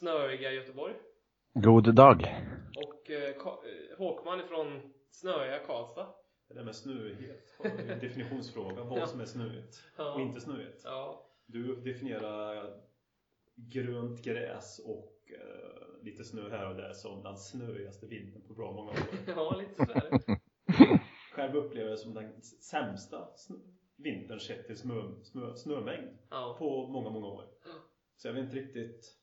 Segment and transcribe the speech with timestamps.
[0.00, 0.94] snöiga Göteborg.
[1.54, 2.20] God dag.
[2.76, 6.06] Och eh, Ka- eh, Håkman från snöiga Karlstad.
[6.48, 8.84] Det där med snöighet var ju en definitionsfråga.
[8.84, 9.06] Vad Ja.
[9.06, 10.14] som är snöigt Ja.
[10.14, 10.80] och inte snöigt.
[10.84, 11.26] Ja.
[11.46, 12.80] Du definierar
[13.54, 18.72] grönt gräs och eh, lite snö här och där som den snöigaste vintern på bra
[18.72, 18.96] många år.
[19.26, 20.38] ja, lite så är det.
[21.32, 26.56] Själv upplever jag det som den sämsta snö- vintern sett till snö, snö, snömängd Ja.
[26.58, 27.44] på många, många år.
[28.16, 29.16] Så jag vet inte riktigt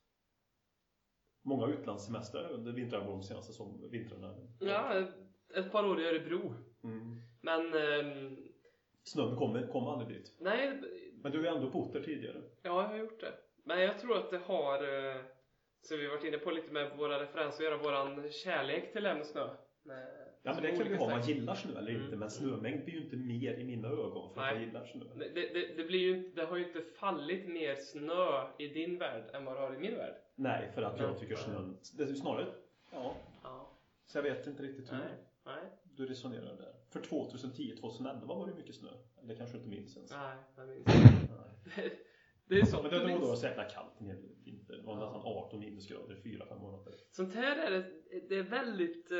[1.48, 4.36] Många utlandssemestrar under vintrarna de senaste som vintrarna.
[4.60, 5.04] ja,
[5.56, 6.54] ett par år i Örebro.
[6.84, 7.22] Mm.
[7.42, 8.38] Men ehm,
[9.04, 10.36] Snön kom, kom aldrig dit.
[10.40, 10.82] nej,
[11.24, 12.42] Men du har ju ändå bott där tidigare.
[12.62, 13.34] ja, jag har gjort det.
[13.64, 15.22] Men jag tror att det har, eh,
[15.82, 19.10] som vi varit inne på lite med våra referenser, att göra våran kärlek till det
[19.10, 19.48] här med snö.
[19.84, 20.17] Med-
[20.48, 22.20] Ja men det kan olika ha, man gillar snö eller inte Mm.
[22.20, 24.54] men snömängd blir ju inte mer i mina ögon för att Nej.
[24.56, 25.04] jag gillar snö.
[25.16, 29.24] Det, det, det, blir ju, det har ju inte fallit mer snö i din värld
[29.34, 30.16] än vad det har i min värld.
[30.36, 32.46] Nej, för att jag tycker snön, det är snarare,
[32.92, 33.70] ja, Ja.
[34.06, 35.08] så jag vet inte riktigt hur Nej.
[35.46, 35.64] Nej.
[35.96, 36.74] du resonerar där.
[36.90, 38.90] För 2010-2011 var det mycket snö.
[39.24, 40.12] Eller kanske inte minns ens.
[40.12, 41.90] Nej, jag minns inte.
[42.50, 44.78] Det är sånt Men det var då det så jäkla kallt en hel vinter.
[44.78, 46.94] Det var nästan 18 minusgrader i 4-5 månader.
[47.12, 47.84] Sånt här är det,
[48.30, 49.12] det är väldigt...
[49.12, 49.18] Eh,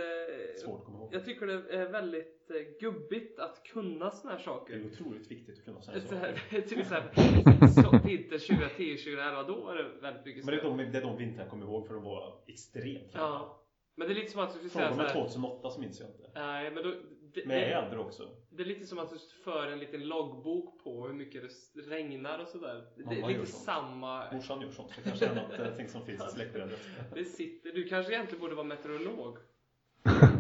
[0.66, 1.14] Svårt att komma ihåg.
[1.14, 4.74] Jag tycker det är väldigt eh, gubbigt att kunna såna här Det saker.
[4.74, 6.16] är otroligt viktigt att kunna säga Så så.
[6.16, 7.16] här, till exempel
[7.70, 11.18] så, vinter 2010-2011, då var det väldigt mycket Men det är de, det är de
[11.18, 13.24] vintrar jag kommer ihåg för de var extremt kalla.
[13.26, 13.64] Ja.
[13.96, 15.14] Men det är lite som att du skulle säga såhär...
[15.14, 16.32] 2008 så minns jag inte.
[16.36, 16.94] Nej, men då...
[17.46, 18.30] Det, det, äldre också.
[18.50, 22.40] det är lite som att du för en liten loggbok på hur mycket det regnar
[22.40, 22.86] och sådär.
[22.96, 24.32] Det är lite samma...
[24.34, 24.92] Morsan gör sånt.
[24.96, 26.80] Det kanske är något eh, som finns i släktträdet.
[27.14, 29.38] Det sitter, du kanske egentligen borde vara meteorolog.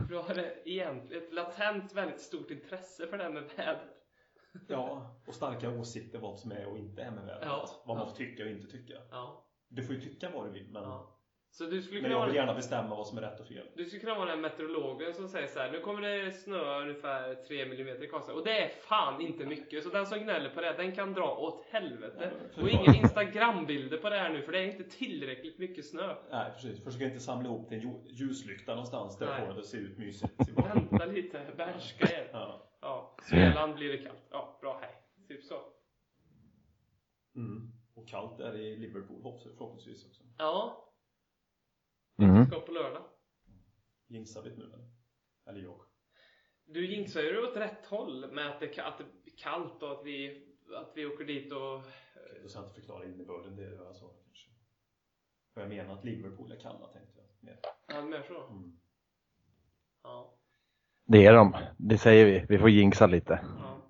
[0.09, 3.89] Du har ett latent väldigt stort intresse för det här med väder.
[4.67, 7.43] Ja, och starka åsikter vad som är och inte är med vädret.
[7.45, 7.83] Ja.
[7.85, 8.11] Vad man Ja.
[8.11, 8.93] får tycka och inte tycka.
[9.11, 9.45] Ja.
[9.67, 11.16] Du får ju tycka vad du vill men, ja.
[11.57, 13.67] Så du skulle men jag vill gärna bestämma vad som är rätt och fel.
[13.75, 17.35] Du skulle kunna vara den meteorologen som säger så här: nu kommer det snöa ungefär
[17.35, 18.33] 3 mm i Karlstad.
[18.33, 19.83] Och det är fan inte mycket.
[19.83, 22.31] Så den som gnäller på det, den kan dra åt helvete.
[22.55, 26.15] Ja, Och inga instagrambilder på det här nu, för det är inte tillräckligt mycket snö.
[26.31, 29.47] Nej precis, försök inte samla ihop till en lju- ljuslykta någonstans där Nej.
[29.47, 30.33] på det ser ut mysigt.
[30.55, 32.29] Vänta lite, behärska er.
[32.33, 32.69] Ja.
[32.81, 34.23] Ja, Svealand blir det kallt.
[34.31, 34.91] Ja, bra, hej.
[35.27, 35.55] Typ så.
[37.35, 37.71] Mm.
[37.95, 40.23] Och kallt är det i Liverpool hoppas- förhoppningsvis också.
[40.37, 40.83] Ja,
[42.17, 42.45] Mm.
[42.45, 43.03] ska på lördag.
[44.07, 44.89] Jinxar vi nu eller?
[45.45, 45.81] Eller jag.
[46.65, 50.05] Du jinxar ju åt rätt håll med att det, att det är kallt och att
[50.05, 51.75] vi, att vi åker dit och...
[51.75, 54.49] Okej, då ska jag inte förklara innebörden, det jag sa kanske.
[55.53, 57.25] För jag menar att Liverpool är kalla tänkte jag.
[57.39, 57.59] Mer.
[57.87, 58.47] Ja, mer så?
[58.47, 58.79] Mm.
[60.03, 60.37] Ja.
[61.05, 61.55] Det är de.
[61.77, 62.45] Det säger vi.
[62.49, 63.39] Vi får jinxa lite.
[63.43, 63.81] Ja.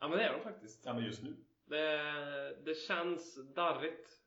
[0.00, 0.84] Ja men det är de faktiskt.
[0.84, 1.36] Ja men just nu.
[1.64, 4.21] Det, det känns darrigt.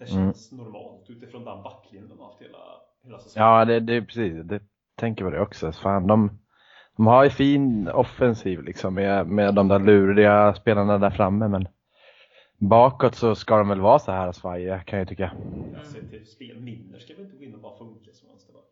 [0.00, 0.24] Det Mm.
[0.24, 2.58] känns normalt utifrån den backlinjen de har haft hela,
[3.02, 3.48] hela säsongen.
[3.48, 4.44] Ja, det, det är precis.
[4.44, 4.60] Det
[4.96, 5.72] tänker på det också.
[5.72, 6.30] Fan, de,
[6.96, 11.48] de har ju fin offensiv liksom med, med de där luriga spelarna där framme.
[11.48, 11.68] Men
[12.58, 15.32] bakåt så ska de väl vara så här svajiga kan jag tycka.
[16.60, 18.64] Minner ska väl inte gå in och bara funka som vänsterback.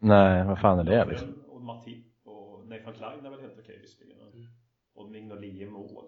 [0.00, 1.28] Nej, vad fan är det liksom?
[1.48, 4.20] Och Matip och Nathan Klein är väl helt okej visserligen.
[4.20, 4.46] Mm.
[4.94, 6.04] Och Mignolet i mål.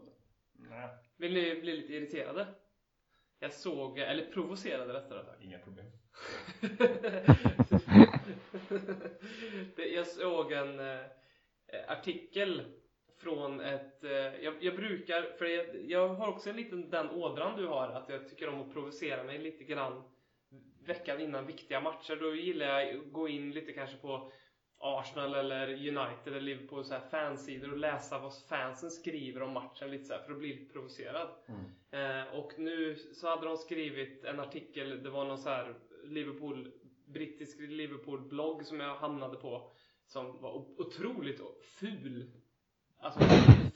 [0.70, 2.46] Nej, Vill ni bli lite irriterade?
[3.40, 5.42] Jag såg, eller provocerade rättare sagt.
[5.42, 5.86] inga problem.
[9.94, 11.00] Jag såg en eh,
[11.88, 12.62] artikel
[13.18, 14.04] från ett...
[14.04, 17.88] Eh, jag, jag brukar, för jag, jag har också en liten den ådran du har,
[17.88, 20.02] att jag tycker om att provocera mig lite grann
[20.86, 22.16] veckan innan viktiga matcher.
[22.20, 24.32] Då gillar jag att gå in lite kanske på
[24.80, 29.90] Arsenal eller United eller Liverpool så här fansidor och läsa vad fansen skriver om matchen
[29.90, 31.28] lite så här, för att bli lite provocerad.
[31.46, 31.64] Mm.
[31.90, 36.72] Eh, och nu så hade de skrivit en artikel, det var någon så här Liverpool,
[37.06, 39.70] brittisk Liverpool-blogg som jag hamnade på
[40.06, 42.30] som var otroligt ful.
[43.00, 43.20] Alltså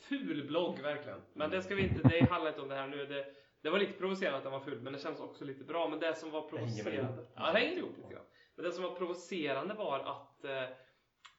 [0.01, 1.21] ful blogg verkligen.
[1.33, 3.07] Men det ska vi inte, det handlar inte om det här nu.
[3.07, 3.27] Det,
[3.63, 5.89] det var lite provocerande att den var ful, men det känns också lite bra.
[5.89, 7.03] Men det som var provocerande...
[7.03, 7.33] ihop.
[7.35, 8.25] Ja, det hänger ihop lite grann.
[8.55, 10.77] Men det som var provocerande var att eh,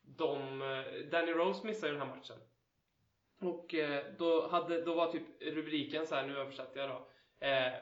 [0.03, 0.61] de...
[0.61, 2.37] Eh, Danny Rose missade ju den här matchen.
[3.39, 7.07] Och eh, då, hade, då var typ rubriken så här, nu översätter jag då.
[7.45, 7.73] Eh,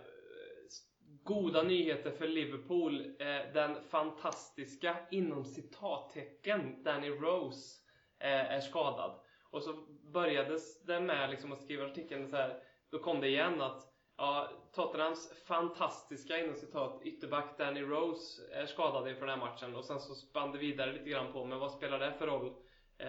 [1.24, 3.16] goda nyheter för Liverpool.
[3.20, 7.82] Eh, den fantastiska, inom citattecken, Danny Rose
[8.20, 9.20] eh, är skadad.
[9.52, 9.74] Och så
[10.14, 12.64] började det med liksom att skriva artikeln så här.
[12.90, 13.91] Då kom det igen att
[14.22, 19.86] Ja, Tottenhams fantastiska inom citat ytterback Danny Rose är skadad inför den här matchen och
[19.86, 22.54] sen så spann det vidare lite grann på men vad spelar det för roll?
[22.98, 23.08] Eh,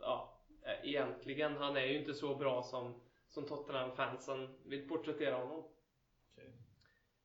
[0.00, 2.94] ja, eh, egentligen, han är ju inte så bra som,
[3.28, 5.64] som Tottenham-fansen vill porträttera honom.
[6.32, 6.52] Okej.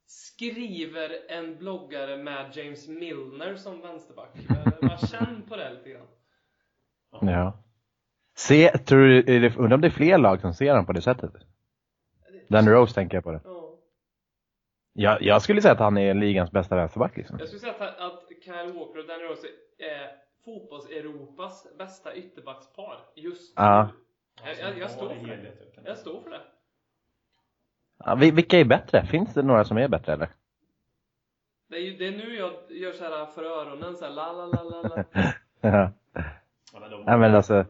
[0.05, 4.35] Skriver en bloggare med James Milner som vänsterback.
[4.81, 6.07] Var känn på det lite grann.
[7.11, 7.63] Ja.
[8.35, 11.31] Se, tror du, undrar om det är fler lag som ser honom på det sättet?
[12.51, 13.41] Dan Rose tänker jag på det.
[13.43, 13.67] Ja.
[14.93, 17.39] Jag, jag skulle säga att han är ligans bästa vänsterback liksom.
[17.39, 20.11] Jag skulle säga att, att Kyle Walker och Danny Rose är
[20.45, 23.89] fotbolls-Europas bästa ytterbackspar just Ja.
[24.43, 24.49] nu.
[24.49, 25.51] Jag, jag, jag, står Ja, för det.
[25.85, 26.41] jag står för det.
[28.05, 29.05] Ja, vi- vilka är bättre?
[29.05, 30.29] Finns det några som är bättre eller?
[31.69, 34.31] Det är, ju, det är nu jag gör så här för öronen så här la
[34.31, 35.03] la la la la.
[35.61, 35.91] Ja.
[36.73, 37.65] Ja, men de, Nej, men alltså-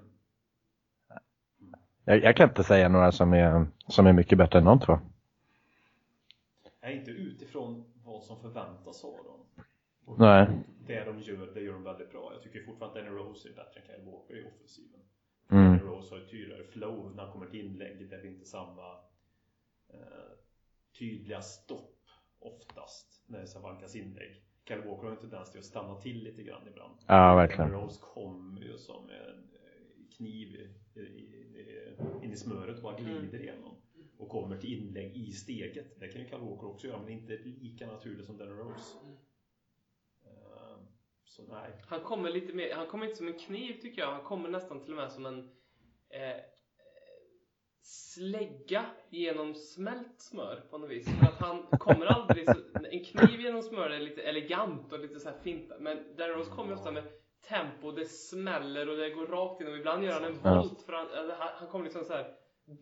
[2.06, 5.00] Jag, jag kan inte säga några som är, som är mycket bättre än de två.
[6.82, 9.66] Nej, inte utifrån vad som förväntas av dem.
[10.06, 10.48] Och Nej.
[10.88, 12.34] Det de gör, det gör de väldigt bra.
[12.34, 15.00] Jag tycker fortfarande att Danny Rose är bättre än Kyle Walker i offensiven.
[15.52, 15.66] Mm.
[15.66, 18.10] Danny Rose har ett tydligare flow när han kommer till inlägg.
[18.10, 18.92] Det är inte samma
[19.90, 20.32] eh,
[21.00, 21.98] tydliga stopp
[22.40, 24.44] oftast när det ska vankas inlägg.
[24.68, 26.98] Kyle Walker har en tendens till att stanna till lite grann ibland.
[27.08, 27.72] Ja, verkligen.
[27.72, 30.74] Danny Rose kommer ju som en eh, kniv
[32.24, 33.76] in i smöret och bara glider igenom.
[34.18, 36.00] Och kommer till inlägg i steget.
[36.00, 38.98] Det kan ju Kyle Walker också göra men inte lika naturligt som Danny Rose.
[40.26, 40.78] Eh,
[41.24, 41.82] så nej.
[41.88, 44.12] Han kommer lite mer, han kommer inte som en kniv tycker jag.
[44.12, 45.40] Han kommer nästan till och med som en
[46.10, 46.42] eh,
[47.82, 51.10] slägga genom smält smör på något vis.
[51.20, 52.62] För att han kommer aldrig så,
[52.92, 55.72] en kniv genom smör är lite elegant och lite så här fint.
[55.80, 57.04] Men Darren Rose kommer ju ofta med
[57.50, 60.62] tempo, det smäller och det går rakt in och ibland gör han en Ja.
[60.62, 62.28] volt för han, eller han, han kommer liksom så här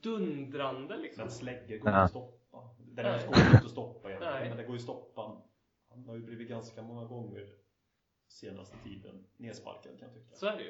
[0.03, 1.23] dundrande liksom.
[1.23, 2.57] Men släggor går inte att stoppa.
[2.77, 3.27] Den här Nej.
[3.27, 4.33] går inte att stoppa egentligen.
[4.33, 4.49] Nej.
[4.49, 5.21] Men det går ju att stoppa.
[5.89, 7.45] Han har ju blivit ganska många gånger
[8.27, 10.35] senaste tiden nedsparkad kan jag tycka.
[10.35, 10.69] Så är det ju.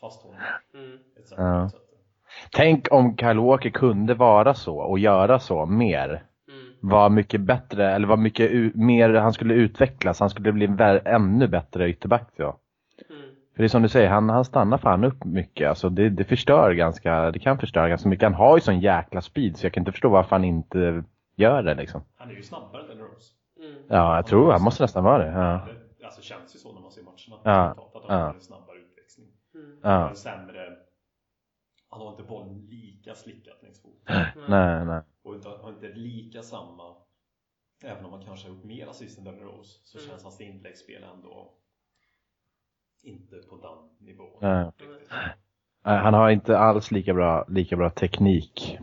[0.00, 0.40] Fasthållen.
[0.74, 0.98] Mm.
[1.16, 1.32] Etc.
[1.36, 1.66] Ja.
[1.66, 1.74] etc.
[2.52, 6.26] Tänk om Kyle Walker kunde vara så och göra så mer.
[6.48, 6.74] Mm.
[6.80, 10.68] Var mycket bättre, eller var mycket mer, han skulle utvecklas, han skulle bli
[11.04, 12.42] ännu bättre ytterback så.
[12.42, 12.56] Mm.
[13.54, 15.68] För det är som du säger, han, han stannar fan upp mycket.
[15.68, 18.22] Alltså det, det förstör ganska, det kan förstöra ganska mycket.
[18.22, 21.04] Han har ju sån jäkla speed så jag kan inte förstå varför han inte
[21.36, 22.02] gör det liksom.
[22.16, 23.32] Han är ju snabbare än Rose.
[23.58, 23.82] Mm.
[23.88, 25.30] Ja, jag tror han måste nästan vara det.
[25.30, 25.68] Ja.
[25.98, 27.40] Det alltså, känns ju så när man ser matcherna.
[27.44, 27.70] Ja.
[27.94, 28.24] Att han Ja.
[28.26, 29.28] har en snabbare utväxling.
[29.54, 29.78] Mm.
[29.82, 29.90] Ja.
[29.90, 30.76] Han är sämre.
[31.90, 34.16] Han har inte bollen lika slickat längs foten.
[34.48, 35.00] Nej, nej.
[35.24, 36.94] Och inte, har inte lika samma
[37.84, 40.10] Även om han kanske har gjort mer assist än Rose så Mm.
[40.10, 41.50] känns hans inläggsspel ändå
[43.04, 44.28] inte på den nivån.
[44.40, 44.70] Nej.
[45.86, 48.78] Nej, Han har inte alls lika bra, lika bra teknik.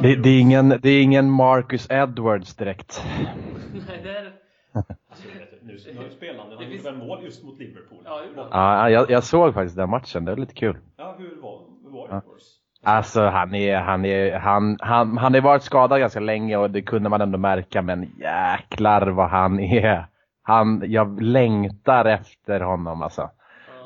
[0.00, 3.04] Det, det, är ingen, det är ingen Marcus Edwards direkt.
[3.88, 4.32] Nej, det är...
[4.72, 5.28] alltså,
[5.62, 7.98] nu, nu spelar han, Det han gjorde väl mål just mot Liverpool?
[8.04, 8.22] Ja.
[8.50, 10.78] Ja, jag, jag såg faktiskt den matchen, det var lite kul.
[10.96, 12.16] Ja, hur var, hur var Ja.
[12.16, 12.54] Edwards?
[12.82, 16.82] Alltså han är, han är, han, han, han har varit skadad ganska länge och det
[16.82, 20.06] kunde man ändå märka men jäklar vad han är.
[20.48, 23.30] Han, jag längtar efter honom alltså.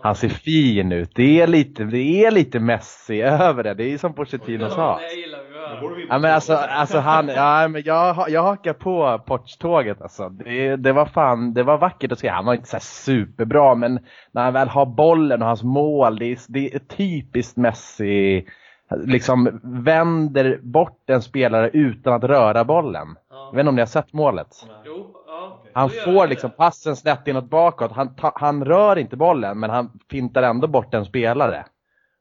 [0.03, 1.11] Han ser fin ut.
[1.15, 3.75] Det är lite, det är lite Messi över det.
[3.75, 5.01] Det är som Pochettino sa.
[6.09, 10.29] Ja men alltså, alltså han, ja men jag, jag hakar på Poch-tåget alltså.
[10.29, 12.29] Det, det var fan, det var vackert att se.
[12.29, 13.99] Han var inte så här superbra men
[14.33, 18.47] när han väl har bollen och hans mål, det är, det är typiskt Messi.
[19.05, 23.17] Liksom vänder bort en spelare utan att röra bollen.
[23.31, 23.49] Ja.
[23.51, 24.49] Jag vet inte om ni har sett målet?
[24.85, 25.22] Jo.
[25.75, 27.93] Han får liksom passen snett inåt bakåt.
[27.93, 31.65] Han, ta, han rör inte bollen men han fintar ändå bort en spelare.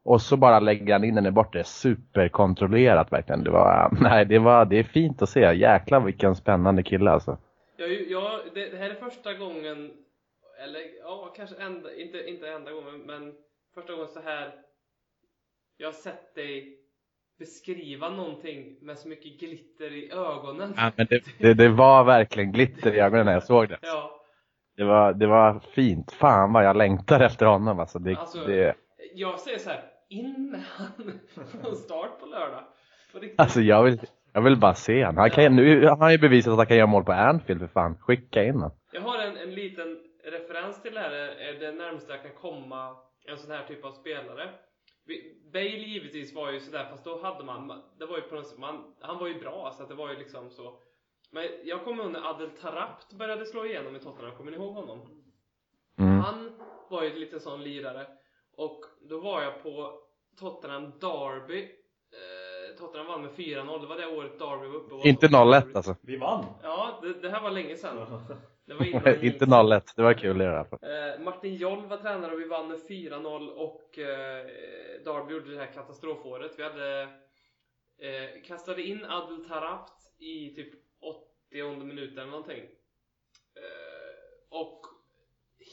[0.04, 1.64] Och så bara lägger han in den i bortre.
[1.64, 3.44] Superkontrollerat verkligen.
[3.44, 5.40] Det var, nej det var, det är fint att se.
[5.40, 7.38] Jäklar vilken spännande kille alltså.
[7.78, 9.92] Jag, jag, det, det här är första gången,
[10.64, 13.34] eller ja, kanske enda, inte, inte enda gången, men
[13.76, 14.52] första gången så här
[15.78, 16.81] jag har sett dig
[17.42, 20.74] beskriva någonting med så mycket glitter i ögonen.
[20.78, 23.78] Ja, men det, det, det var verkligen glitter i ögonen när jag såg det.
[23.82, 24.22] Ja,
[24.78, 26.12] Det var, det var fint.
[26.12, 28.00] Fan vad jag längtar efter honom alltså.
[28.00, 28.76] Det, Alltså- det,
[29.14, 31.20] jag säger så här, in med han
[31.62, 32.64] från start på lördag.
[33.14, 34.00] På alltså jag vill,
[34.34, 35.18] jag vill bara se honom.
[35.18, 37.68] Han, kan, nu, han har ju bevisat att han kan göra mål på Anfield för
[37.68, 37.98] fan.
[38.00, 38.72] Skicka in honom.
[38.92, 42.96] Jag har en, en liten referens till det här, är det närmaste jag kan komma
[43.28, 44.50] en sån här typ av spelare.
[45.54, 48.60] Bale givetvis var ju sådär, fast då hade man, det var ju på något sätt,
[48.60, 50.80] man, han var ju bra så att det var ju liksom så.
[51.32, 54.74] Men jag kommer ihåg när Adel Tarabt började slå igenom i Tottenham, kommer ni ihåg
[54.74, 55.00] honom?
[55.98, 56.20] Mm.
[56.20, 56.52] Han
[56.90, 58.08] var ju lite sån lirare.
[58.58, 60.00] Och då var jag på
[60.40, 61.62] Tottenham Derby.
[61.64, 63.82] Eh, Tottenham vann med 4-0.
[63.82, 64.94] Det var det året Derby var uppe.
[64.94, 65.96] och var Inte så 0-1 alltså.
[66.02, 66.46] Vi vann!
[66.64, 67.98] Ja, det, det här var länge sedan.
[68.66, 70.80] Det var innan Inte 0-1, det var kul i alla fall.
[70.82, 74.46] Eh, Martin Joll var tränare och vi vann med 4-0 och eh,
[75.06, 76.52] Derby gjorde det här katastrofåret.
[76.58, 77.02] Vi hade
[78.02, 80.74] eh, kastade in Adel Tarabt i typ
[81.52, 82.64] 80 minuten eller någonting.
[83.56, 84.82] Eh, och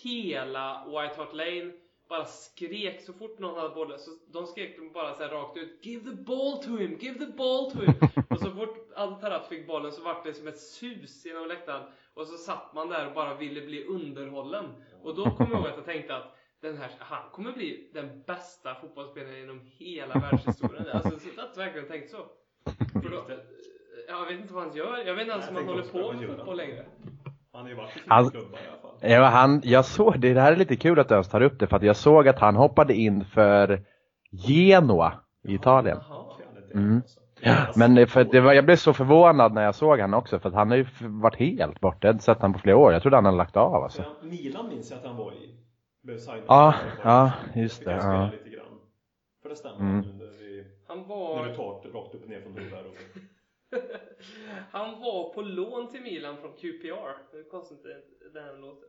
[0.02, 1.73] hela White Hart Lane
[2.09, 3.99] bara skrek så fort någon hade bollen.
[3.99, 6.99] Så de skrek bara så här rakt ut Give the ball to him!
[7.00, 7.95] Give the ball to him!
[8.40, 11.83] och så fort Adel Tarabt fick bollen så var det som ett sus genom läktaren.
[12.14, 14.64] Och så satt man där och bara ville bli underhållen.
[15.02, 18.23] Och då kom jag ihåg att jag tänkte att den här, han kommer bli den
[18.26, 20.87] bästa fotbollsspelaren inom hela världshistorien.
[20.92, 22.16] Alltså så jag har verkligen tänkt så.
[23.02, 23.25] För då,
[24.09, 24.99] jag vet inte vad han gör.
[25.07, 26.85] Jag vet inte ens om han håller tänkte på med fotboll längre.
[27.52, 29.11] Han har ju varit i Han- klubbar i alla fall.
[29.11, 31.59] Ja, han, jag såg det, det här är lite kul att du ens tar upp
[31.59, 33.80] det för att jag såg att han hoppade in för
[34.30, 35.12] Genoa
[35.45, 35.99] i Italien.
[36.09, 36.25] Jaha.
[36.71, 37.02] Är Mm.
[37.40, 40.38] Ja, men det, för det var, jag blev så förvånad när jag såg han också
[40.38, 41.99] för att han har ju varit helt borta.
[42.00, 42.92] Jag har inte sett han på flera år.
[42.92, 44.02] Jag trodde han hade lagt av alltså.
[44.02, 45.54] Ja, Milan minns jag att han var i.
[46.02, 46.18] Blev.
[46.47, 48.30] Ja, ja, just det, ja.
[48.33, 48.78] lite grann.
[49.42, 50.00] För det stämmer Mm.
[50.18, 52.87] när, vi, Han när du var, tar rakt upp och ner från huvudet.
[52.87, 52.97] Och,
[54.71, 57.16] han var på lån till Milan från QPR.
[57.33, 58.88] Det är konstigt det- det här låter.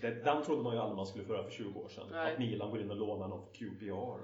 [0.00, 2.06] Det, den trodde man ju aldrig man skulle föra för 20 år sedan.
[2.10, 2.32] Nej.
[2.32, 4.20] Att Milan går in och lånar någon QPR.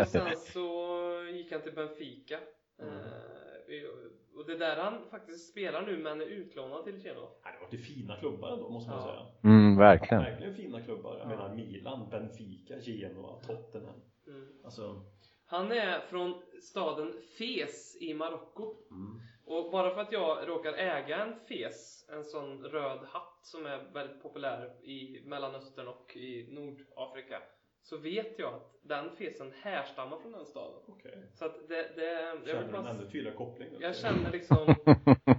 [0.00, 0.96] Och sen så
[1.32, 2.38] gick han till Benfica.
[2.82, 2.94] Mm.
[2.98, 7.28] Eh, och det är där han faktiskt spelar nu men är utlånad till Genoa.
[7.42, 9.06] Det var till fina klubbar ändå måste man Ja.
[9.06, 9.52] säga.
[9.54, 10.22] Mm, verkligen.
[10.22, 11.18] Verkligen fina klubbar.
[11.18, 11.28] Jag Ja.
[11.28, 14.00] menar Milan, Benfica, Genoa, Tottenham.
[14.26, 14.48] Mm.
[14.64, 15.02] Alltså,
[15.48, 18.74] Han är från staden Fes i Marocko.
[18.90, 19.15] mm.
[19.46, 23.78] Och bara för att jag råkar äga en fes, en sån röd hatt som är
[23.92, 27.42] väldigt populär i Mellanöstern och i Nordafrika,
[27.82, 30.80] så vet jag att den fesen härstammar från den staden.
[30.88, 31.22] okej.
[31.34, 33.68] Så att det, det jag Känner vill du en ännu tydligare koppling?
[33.72, 33.76] då?
[33.80, 34.56] jag känner liksom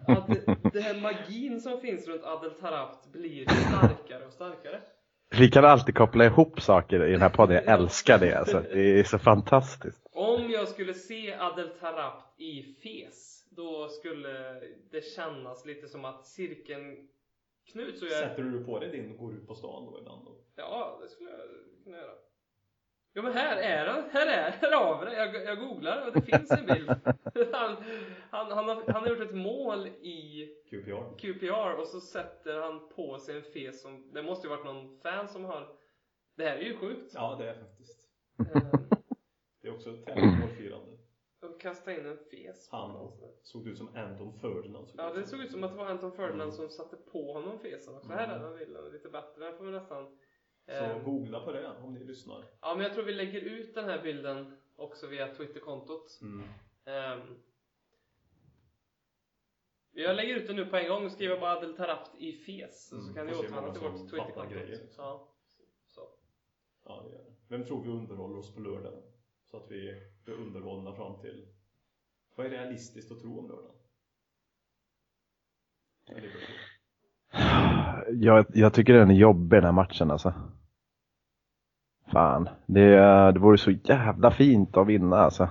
[0.08, 4.82] att det, det här magin som finns runt Adel Tarabt blir starkare och starkare.
[5.38, 7.56] Vi kan alltid koppla ihop saker i den här podden.
[7.56, 8.64] Jag älskar det alltså.
[8.74, 10.02] Det är så fantastiskt.
[10.12, 14.62] Om jag skulle se Adel Tarabt i fes, då skulle
[14.92, 17.08] det kännas lite som att cirkeln
[17.66, 20.26] knuts och jag Sätter du på dig din och går ut på stan då ibland?
[20.26, 20.36] Då?
[20.56, 21.40] Ja, det skulle jag
[21.84, 22.14] kunna göra.
[23.14, 25.18] Ja men här är den, här är här har vi det.
[25.18, 26.90] Jag, jag googlar och det finns en bild.
[27.54, 27.76] Han,
[28.30, 31.18] han, han, har, han har gjort ett mål i QPR?
[31.18, 35.00] QPR och så sätter han på sig en fes som, det måste ju varit någon
[35.00, 35.76] fan som har
[36.36, 37.12] Det här är ju sjukt.
[37.16, 38.00] Ja, det är faktiskt.
[38.40, 38.70] Ehm,
[39.62, 40.97] Det är också ett tävlingsmålfirande.
[41.58, 42.70] Och kasta in en fes.
[42.70, 43.32] på Han någonstans.
[43.44, 44.88] såg ut som Anton Ferdinand.
[44.98, 46.52] Ja, det såg ut som att det var Anton Ferdinand Mm.
[46.52, 48.12] som satte på honom fesen också.
[48.12, 49.46] Här är den bilden, lite bättre.
[49.46, 50.18] Den får vi nästan...
[50.66, 52.46] Så ehm, googla på det om ni lyssnar.
[52.62, 56.20] Ja, men jag tror vi lägger ut den här bilden också via Twitterkontot.
[56.22, 56.44] Mm.
[57.20, 57.38] Um,
[59.92, 62.92] jag lägger ut den nu på en gång och skriver bara Adel Tarabt i fes.
[62.92, 64.54] Mm, så kan ni får se återvända många till som vårt fattar Twitterkonto.
[64.54, 64.80] grejer.
[64.98, 65.28] Ja,
[65.88, 66.02] så.
[66.86, 67.34] Ja, det gör det.
[67.48, 68.94] Vem tror vi underhåller oss på lördag?
[69.52, 71.46] Så att vi blir underhållna fram till...
[72.36, 73.72] Vad är realistiskt att tro om lördagen?
[78.14, 80.34] Jag, jag tycker den är jobbig den här matchen alltså.
[82.12, 82.96] Fan, det,
[83.32, 85.50] det vore så jävla fint att vinna alltså.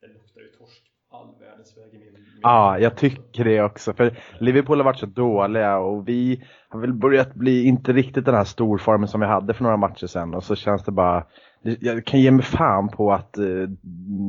[0.00, 2.12] Det luktar ju torsk all världens väg i min...
[2.12, 3.92] min Ja, jag tycker det också.
[3.92, 8.34] För Liverpool har varit så dåliga och vi har väl börjat bli inte riktigt den
[8.34, 10.34] här storformen som vi hade för några matcher sedan.
[10.34, 11.26] Och så känns det bara,
[11.62, 13.70] jag kan ge mig fan på att uh,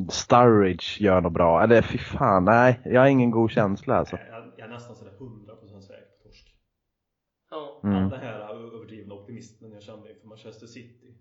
[0.09, 1.63] Sturridge gör något bra.
[1.63, 4.17] Eller fy fan, nej, jag har ingen god känsla alltså.
[4.31, 6.55] Jag, jag är nästan sådär 100% säker på torsk.
[7.49, 7.81] Ja.
[7.83, 7.95] Mm.
[7.95, 11.17] All den här överdrivna optimismen jag kände inför Manchester City.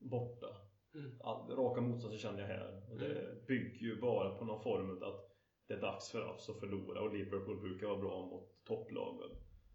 [0.00, 0.46] Borta.
[0.94, 1.10] Mm.
[1.20, 2.82] All, raka motsatsen känner jag här.
[2.90, 5.30] Och det bygger ju bara på någon form av att
[5.68, 9.30] det är dags för oss att förlora och Liverpool brukar vara bra mot topplagen.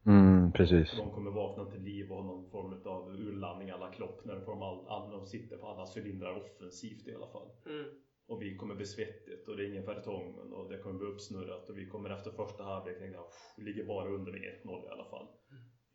[0.09, 0.97] Mm, precis.
[0.97, 4.61] De kommer vakna till liv och ha någon form av urladdning alla klock när de,
[4.61, 7.49] all, all, de sitter på alla cylindrar offensivt i alla fall.
[7.65, 7.85] Mm.
[8.27, 11.69] Och vi kommer bli svettigt och det är ingen Vertongen och det kommer bli uppsnurrat
[11.69, 14.89] och vi kommer efter första halvlek tänka "Pff, vi ligger bara under med 1-0 i
[14.89, 15.27] alla fall.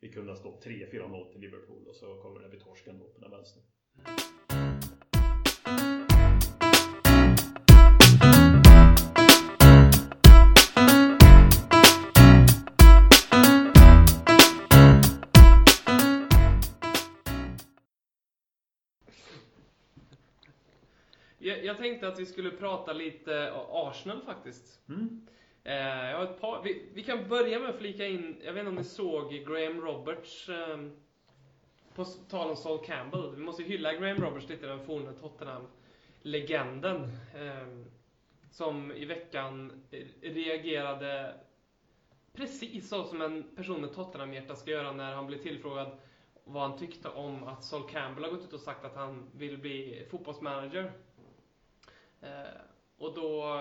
[0.00, 3.20] Vi kunde ha stått 3-4-0 till Liverpool och så kommer det bli torsk ändå på
[3.20, 3.62] den vänster.
[21.64, 24.88] Jag, tänkte att vi skulle prata lite Arsenal faktiskt.
[24.88, 25.26] Mm.
[25.64, 28.60] Eh, jag har ett par, vi, vi kan börja med att flika in, jag vet
[28.60, 30.92] inte om ni såg Graham Roberts ehm,
[31.94, 33.34] på tal om Sol Campbell.
[33.36, 37.08] Vi måste hylla Graham Roberts lite, den forna Tottenham-legenden.
[37.36, 37.84] ehm,
[38.54, 39.82] som i veckan
[40.22, 41.34] reagerade
[42.32, 45.98] precis så som en person med Tottenham-hjärta ska göra när han blir tillfrågad
[46.44, 49.58] vad han tyckte om att Sol Campbell har gått ut och sagt att han vill
[49.58, 50.92] bli fotbollsmanager.
[52.24, 52.60] Eh,
[52.98, 53.60] och då,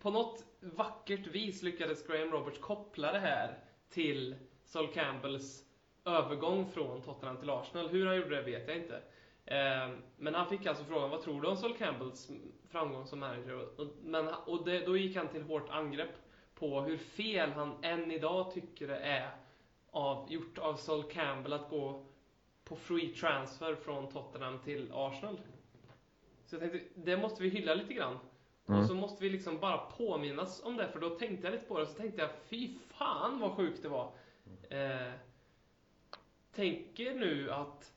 [0.00, 3.58] på något vackert vis lyckades Graham Roberts koppla det här
[3.90, 5.64] till Sol Campbells
[6.04, 7.88] övergång från Tottenham till Arsenal.
[7.88, 8.96] Hur han gjorde det vet jag inte.
[9.46, 12.30] Eh, men han fick alltså frågan, vad tror du om Sol Campbells
[12.70, 13.80] framgång som manager?
[13.80, 16.10] Och- Men, och det, då gick han till hårt angrepp
[16.54, 19.30] på hur fel han än idag tycker det är
[19.90, 22.06] av, gjort av Sol Campbell att gå
[22.64, 25.38] på free transfer från Tottenham till Arsenal.
[26.52, 28.18] Så jag tänkte, det måste vi hylla lite grann.
[28.68, 28.80] Mm.
[28.80, 31.76] Och så måste vi liksom bara påminnas om det, för då tänkte jag lite på
[31.76, 34.12] det, och så tänkte jag, fy fan vad sjukt det var.
[34.70, 35.12] Eh,
[36.54, 37.92] tänker nu att,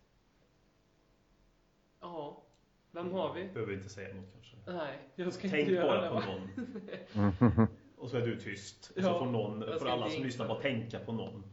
[2.01, 2.43] ja,
[2.91, 3.43] vem har vi?
[3.45, 4.71] Behöver inte säga något kanske.
[4.71, 6.09] Nej, jag ska Tänk inte göra bara det.
[6.09, 7.27] på va?
[7.53, 7.67] någon.
[7.97, 8.91] Och så är du tyst.
[8.95, 11.43] Och så får, någon, får alla som lyssnar bara tänka på någon.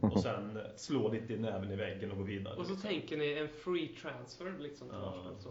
[0.00, 2.56] Och sen slå lite i näven i väggen och gå vidare.
[2.56, 2.90] Och så liksom.
[2.90, 5.08] tänker ni en free transfer liksom till Ja.
[5.08, 5.38] Arsenal.
[5.38, 5.50] Så.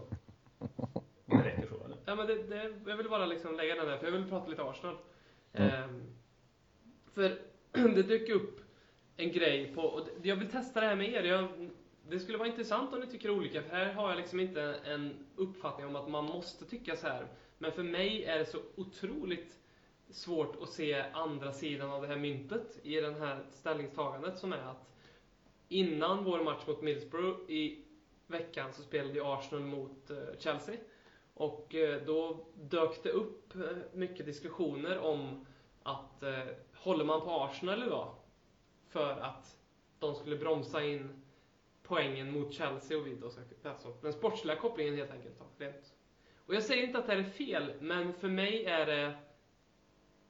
[1.26, 1.97] Det räcker så eller?
[2.08, 4.50] Ja, men det, det, jag vill bara liksom lägga den där, för jag vill prata
[4.50, 4.96] lite Arsenal.
[5.52, 5.70] Mm.
[5.70, 6.02] Ehm,
[7.14, 7.38] för
[7.72, 8.60] det dök upp
[9.16, 11.22] en grej på, och jag vill testa det här med er.
[11.22, 11.48] Jag,
[12.08, 15.26] det skulle vara intressant om ni tycker olika, för här har jag liksom inte en
[15.36, 17.26] uppfattning om att man måste tycka så här.
[17.58, 19.58] Men för mig är det så otroligt
[20.10, 24.62] svårt att se andra sidan av det här myntet i det här ställningstagandet som är
[24.70, 24.94] att
[25.68, 27.84] innan vår match mot Middlesbrough i
[28.26, 30.74] veckan så spelade ju Arsenal mot eh, Chelsea.
[31.38, 33.60] Och eh, då dök det upp eh,
[33.92, 35.46] mycket diskussioner om
[35.82, 36.38] att eh,
[36.74, 38.14] håller man på Arsenal idag
[38.88, 39.58] för att
[39.98, 41.22] de skulle bromsa in
[41.82, 43.24] poängen mot Chelsea och vid.
[43.64, 45.38] Alltså, den sportsliga kopplingen helt enkelt.
[45.38, 45.94] Då, rent.
[46.46, 49.18] Och jag säger inte att det här är fel, men för mig är det...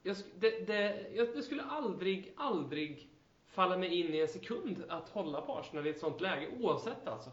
[0.02, 3.08] Jag, det, det, jag, det skulle aldrig, aldrig
[3.46, 7.08] falla mig in i en sekund att hålla på Arsenal i ett sånt läge, oavsett
[7.08, 7.30] alltså.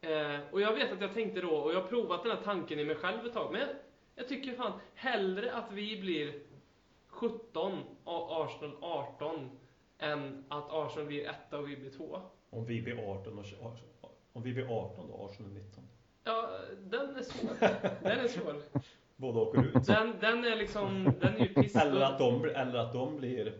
[0.00, 2.78] Eh, och jag vet att jag tänkte då, och jag har provat den här tanken
[2.78, 3.70] i mig själv ett tag, men jag,
[4.14, 6.42] jag tycker fan hellre att vi blir
[7.06, 9.50] 17 och Arsenal 18
[9.98, 12.22] än att Arsenal blir etta och vi blir tvåa.
[12.50, 13.44] Om vi blir 18 och
[14.32, 15.84] om vi blir 18 då Arsenal 19.
[16.24, 17.56] Ja, den är svår.
[18.02, 18.62] Den är svår.
[19.16, 19.86] Båda åker ut.
[19.86, 21.76] Den, den är liksom, den är ju piss.
[21.76, 23.58] Eller att, de, eller att de blir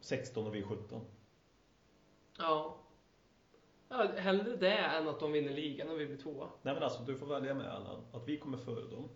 [0.00, 1.00] 16 och vi 17.
[2.38, 2.76] Ja.
[3.88, 4.06] Ja.
[4.16, 6.48] Hellre det än att de vinner ligan och vi blir tvåa.
[6.62, 8.00] Nej men alltså du får välja med Allan.
[8.12, 9.08] Att vi kommer före dem.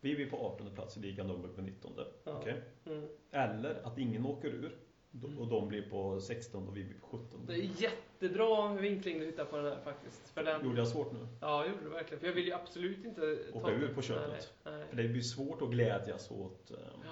[0.00, 1.92] Vi blir på 18 plats i ligan, de blir på 19.
[2.24, 2.32] Ja.
[2.40, 2.62] Okej?
[2.86, 3.08] Mm.
[3.30, 4.76] Eller att ingen åker ur.
[5.10, 7.46] då- Och de blir på 16 och vi blir på 17.
[7.46, 10.28] Det är jättebra vinkling du hittar på den här faktiskt.
[10.28, 11.18] För den, Gjorde jag svårt nu?
[11.40, 12.20] ja, jag gjorde det verkligen.
[12.20, 14.52] För jag vill ju absolut inte Åka ur på köpet.
[14.64, 14.86] Nej, nej.
[14.88, 16.70] För det blir svårt att glädjas åt...
[16.70, 17.10] eh, Ja.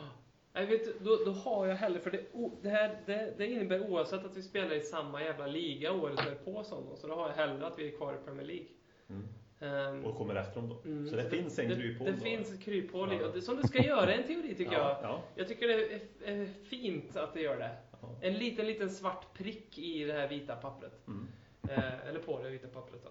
[0.57, 2.21] Jag vet, då, då har jag hellre, för det,
[2.63, 6.65] det, här, det, det innebär oavsett att vi spelar i samma jävla liga året därpå
[6.65, 8.67] som dem, så då har jag hellre att vi är kvar i Premier League.
[9.09, 9.29] Mm.
[9.61, 10.89] Ehm, Och kommer efter dem då.
[10.91, 12.19] mm, Så det finns en det, kryphål Det då.
[12.19, 13.29] finns ett kryphål Ja.
[13.35, 14.81] det, som det ska göra i en teori tycker jag.
[14.81, 17.71] ja, ja, Jag tycker det är, är fint att det gör det.
[18.03, 18.09] ja.
[18.21, 21.07] En liten, liten svart prick i det här vita pappret.
[21.09, 21.29] Mm.
[21.69, 23.11] Eh, eller på det vita pappret då.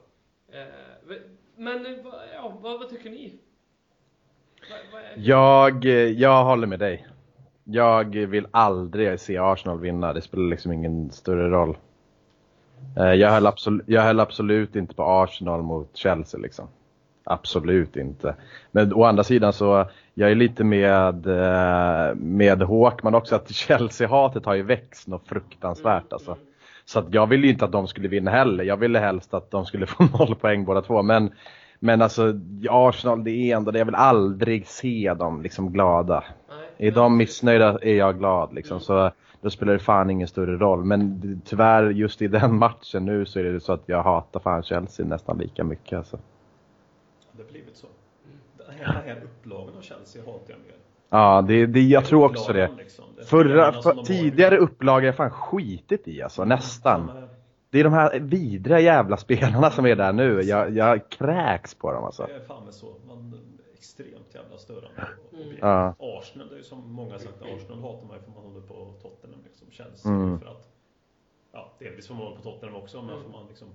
[0.58, 0.66] Eh,
[1.56, 3.40] men eh, vad- ja, vad, vad tycker ni?
[4.70, 5.86] Vad, vad är, Jag,
[6.20, 7.08] jag håller med dig.
[7.64, 11.78] Jag vill aldrig se Arsenal vinna, det spelar liksom ingen större roll.
[12.98, 16.68] Eh, jag höll, absolut, jag höll absolut inte på Arsenal mot Chelsea liksom.
[17.24, 18.36] Absolut inte.
[18.72, 24.46] Men å andra sidan så, jag är lite med, eh, med Håkman också att Chelsea-hatet
[24.46, 26.38] har ju växt något fruktansvärt alltså.
[26.86, 28.64] Så att jag ville ju inte att de skulle vinna heller.
[28.64, 31.02] Jag ville helst att de skulle få noll poäng båda två.
[31.02, 31.32] Men,
[31.80, 32.34] men alltså
[32.70, 33.80] Arsenal, det är ändå det.
[33.80, 36.24] Jag vill aldrig se dem liksom glada.
[36.84, 38.76] Är de missnöjda är jag glad liksom.
[38.76, 38.82] Mm.
[38.82, 40.84] Så då spelar det fan ingen större roll.
[40.84, 44.64] Men tyvärr just i den matchen nu så är det så att jag hatar fan
[44.64, 46.20] Chelsea nästan lika mycket alltså.
[47.32, 47.88] Det har blivit så.
[48.58, 50.76] Den här, den här upplagan av Chelsea hatar jag mer.
[51.10, 52.70] Ja, det, det, jag tror också det.
[52.78, 53.06] Liksom.
[53.18, 57.12] Det Förra, för, tidigare upplagor har jag fan skitit i alltså, nästan.
[57.70, 60.42] Det är de här vidriga jävla spelarna som är där nu.
[60.42, 62.28] Jag, jag kräks på dem alltså.
[62.28, 62.96] Det är fan så.
[63.08, 63.33] Man
[63.84, 65.08] extremt jävla störande.
[65.32, 65.58] Och, Mm.
[65.62, 65.96] Ja.
[66.00, 68.94] Arsenal, det är ju som många sagt, Arsenal hatar man ju för man håller på
[69.02, 69.72] Tottenham liksom.
[69.72, 70.40] Chelsea Mm.
[70.40, 70.70] för att,
[71.52, 73.24] ja delvis för man håller på Tottenham också, men Mm.
[73.24, 73.68] för man liksom,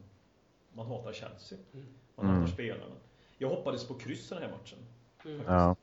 [0.73, 1.59] man hatar Chelsea.
[1.75, 1.87] Mm.
[2.15, 2.41] Man Mm.
[2.41, 2.95] hatar spelarna.
[3.39, 4.79] Jag hoppades på kryss den här matchen.
[5.25, 5.41] Mm.
[5.47, 5.77] Ja.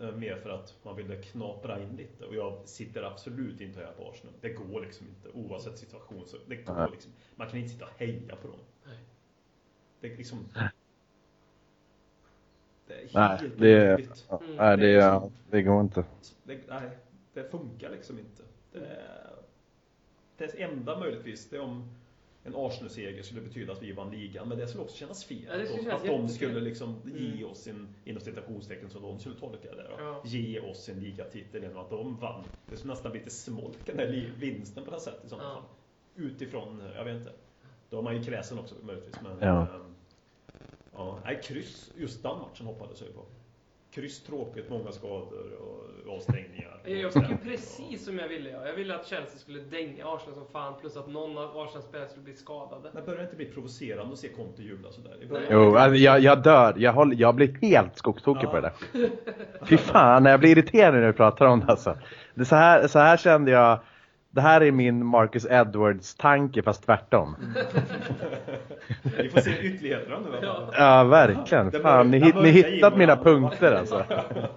[0.00, 3.92] Eh, Mer för att man ville knapra in lite och jag sitter absolut inte hejar
[3.92, 4.34] på Arsenal.
[4.40, 6.26] Det går liksom inte oavsett situation.
[6.26, 8.60] Så det går liksom, man kan inte sitta och heja på dem.
[8.86, 8.98] Nej.
[10.00, 10.38] Det är liksom...
[12.88, 14.26] Det är Nej, helt det, orimligt.
[14.56, 16.04] nej, det, det går inte.
[16.44, 16.88] Det, nej,
[17.34, 18.42] det funkar liksom inte.
[18.72, 18.98] Det,
[20.36, 21.88] det enda möjligtvis, det är om
[22.44, 25.38] en Arsenal-seger skulle betyda att vi vann ligan, men det skulle också kännas fel.
[25.48, 27.50] Ja, att kännas att de skulle liksom ge Mm.
[27.50, 30.22] oss sin, inom citationstecken som de skulle tolka det Ja.
[30.24, 32.44] ge oss sin ligatitel genom att de vann.
[32.66, 35.54] Det skulle nästan bli lite smolk den där vinsten på något sätt i sådana Ja.
[35.54, 35.62] fall.
[36.16, 37.32] Utifrån, jag vet inte.
[37.90, 39.16] Då har man ju kräsen också möjligtvis.
[39.22, 39.60] Men, Ja.
[39.62, 39.94] ehm,
[40.98, 43.20] ja, nej, kryss, just den matchen hoppades jag på.
[43.90, 46.80] Kryss tråkigt, många skador och avstängningar.
[46.84, 48.50] Jag fick ju precis som jag ville.
[48.50, 48.66] ja.
[48.66, 52.24] Jag ville att Chelsea skulle dänga Arsenal som fan plus att någon av Arsenal-spelare skulle
[52.24, 52.90] bli skadade.
[52.94, 55.16] Men börjar det inte bli provocerande att se Conte jubla sådär?
[55.50, 56.74] Jo, alltså, jag, jag dör.
[56.76, 59.08] Jag, håller, jag blir helt skogstokig på det där.
[59.66, 61.98] Fy fan, jag blir irriterad när du pratar om det alltså.
[62.34, 63.78] Det så, här, så här kände jag.
[64.30, 67.36] Det här är min Marcus Edwards-tanke fast tvärtom.
[69.18, 70.38] Vi får se ytterligheterna nu.
[70.42, 70.60] Ja.
[70.60, 70.72] va?
[70.78, 71.72] Ja, verkligen.
[71.72, 74.04] Fan, ni, hit, ni hittat mina punkter alltså.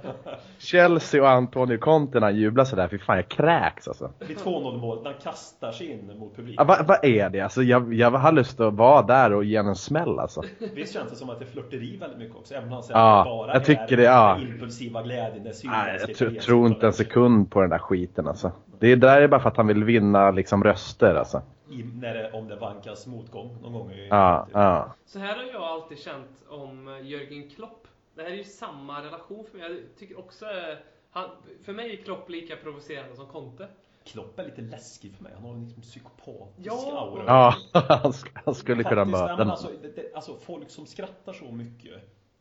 [0.58, 4.12] Chelsea och Antonio Conte när han jublar sådär, fy fan jag kräks alltså.
[4.28, 6.68] Vid 2-0 målet han kastar sig in mot Ja, publiken.
[6.68, 7.42] vad, vad är det?
[7.42, 10.44] Alltså, jag, jag har lust att vara där och ge en smäll alltså.
[10.76, 12.54] Visst känns det som att det är flörteri väldigt mycket också?
[12.54, 14.38] Även om han säger Ja, bara jag tycker är det, ja.
[14.40, 18.52] impulsiva glädjen, Nej, jag tror inte en sekund på den där skiten alltså.
[18.82, 21.42] Det är där är bara för att han vill vinna liksom röster alltså.
[21.70, 24.94] I, när det, om det vankas motgång någon gång i Ja, ja.
[25.06, 27.88] Så här har jag alltid känt om eh, Jörgen Klopp.
[28.16, 29.68] Det här är ju samma relation för mig.
[29.72, 30.46] Jag tycker också...
[30.46, 30.78] eh,
[31.12, 31.30] Han,
[31.64, 33.68] för mig är Klopp lika provocerande som Conte.
[34.06, 35.32] Klopp är lite läskig för mig.
[35.36, 37.00] Han har en liksom psykopatisk Ja.
[37.00, 37.24] aura.
[37.28, 37.56] Ja,
[38.04, 39.50] han, han skulle kunna möta men någon.
[39.50, 41.92] alltså, det, det, alltså folk som skrattar så mycket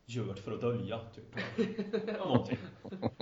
[0.06, 1.36] gör för att dölja typ.
[2.18, 2.58] någonting.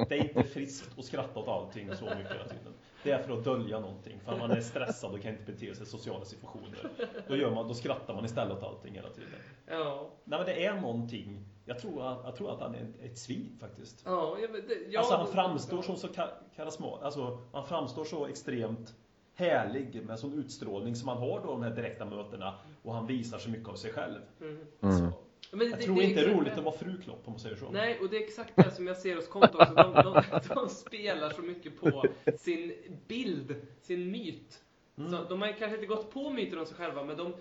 [0.09, 2.73] Det är inte friskt att skratta åt allting så mycket hela tiden.
[3.03, 4.21] Det är för att dölja någonting.
[4.25, 6.91] För man är stressad och kan inte bete sig i sociala situationer.
[7.29, 9.29] Då, gör man, då skrattar man istället åt allting hela tiden.
[9.67, 10.11] Ja.
[10.25, 11.45] Nej men det är någonting.
[11.65, 14.03] Jag tror, att- jag tror att han är ett, ett svin faktiskt.
[14.05, 14.37] Ja,
[14.69, 18.95] det, ja, alltså han framstår som så ka- karisma, alltså han framstår så extremt
[19.35, 23.39] härlig med sån utstrålning som han har då de här direkta mötena och han visar
[23.39, 24.21] så mycket av sig själv.
[24.41, 24.59] Mm.
[24.81, 24.99] Mm.
[24.99, 25.13] Så,
[25.51, 26.59] Men jag det- tror det inte det är roligt det.
[26.59, 27.71] att vara fru Klopp om man säger så.
[27.71, 29.75] Nej, och det är exakt det som jag ser hos Conte också.
[29.75, 30.23] De, de,
[30.55, 32.05] de spelar så mycket på
[32.39, 32.73] sin
[33.09, 34.63] bild, sin myt.
[34.99, 35.11] Mm.
[35.11, 37.35] Så de har kanske inte gått på myten om sig själva, men de,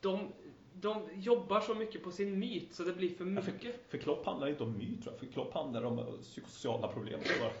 [0.00, 0.28] de,
[0.74, 3.74] de jobbar så mycket på sin myt så det blir för Ja, för, mycket.
[3.88, 7.20] för Klopp handlar inte om myt tror jag, för Klopp handlar om eh, psykosociala problem.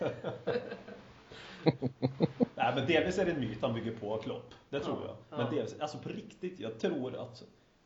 [2.54, 5.38] Nej men delvis är det en myt han bygger på Klopp, det tror Ja, jag.
[5.38, 5.52] Men ja.
[5.52, 7.42] delvis, alltså på riktigt, jag tror att,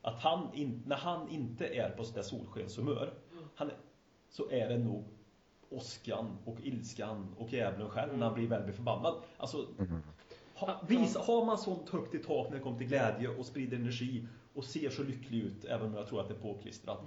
[0.07, 3.13] att han in, när han inte är på sådär solskenshumör,
[3.55, 3.71] han,
[4.29, 5.03] så är det nog
[5.69, 9.15] åskan och ilskan och djävulen själv när han blir väldigt förbannad.
[9.37, 9.67] Alltså,
[10.55, 13.77] ha, visa, har man sånt högt i tak när det kommer till glädje och sprider
[13.77, 16.99] energi och ser så lycklig ut, även om jag tror att det är påklistrat.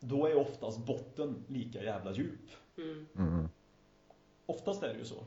[0.00, 2.50] Då är oftast botten lika jävla djup.
[2.78, 3.48] Mm, Mm.
[4.46, 5.24] Oftast är det ju så.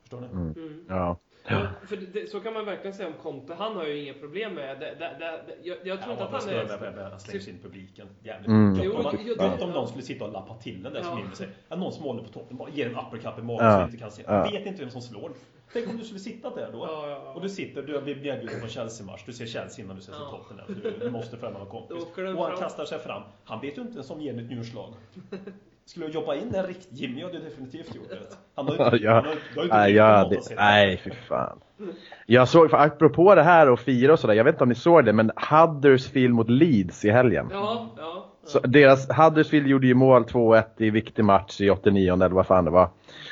[0.00, 0.26] Förstår ni?
[0.26, 0.52] Mm.
[0.52, 0.84] mm.
[0.88, 1.16] Ja.
[1.48, 3.54] Ja, för det, det, så kan man verkligen säga om Conte.
[3.54, 4.86] Han har ju inga problem med det.
[4.86, 7.10] det, det, det jag, jag tror inte att han är...
[7.10, 8.06] Han slängs in i publiken.
[8.22, 8.80] Jävligt Mm.
[8.84, 11.02] Jo, om, man, jo, gott det- om någon skulle sitta och lappa till den där
[11.02, 11.24] som Ja.
[11.24, 11.48] inne sig.
[11.68, 13.72] Att någon som håller på toppen bara ger en uppercut i magen Ja.
[13.72, 14.22] så vi inte kan se.
[14.26, 14.42] Ja.
[14.52, 15.32] Vet inte vem som slår.
[15.72, 16.78] Tänk om du skulle sitta där då.
[16.78, 17.32] Ja, ja, ja.
[17.32, 19.22] Och du sitter, du blivit erbjuden på Chelsea-match.
[19.26, 20.18] Du ser Chelsea innan du ser Ja.
[20.30, 20.56] toppen.
[20.56, 20.90] där.
[20.90, 22.04] Du, du måste följa med någon kompis.
[22.04, 22.56] Och han fram.
[22.60, 23.22] kastar sig fram.
[23.44, 24.94] Han vet ju inte ens om ger ett njurslag.
[25.84, 28.18] Skulle jag jobba in en rikt Jimmy hade definitivt gjort det.
[28.54, 31.60] Han har ju inte, Ja, han har, du har inte Nej, jag nej, fy fan.
[32.26, 34.74] Jag såg, för apropå det här och fira och sådär, jag vet inte om ni
[34.74, 37.48] såg det, men Huddersfield mot Leeds i helgen.
[37.52, 38.02] Ja, ja.
[38.02, 38.26] ja.
[38.44, 42.64] Så deras, Huddersfield gjorde ju mål 2-1 i viktig match i 89 eller vad fan
[42.64, 42.88] det var.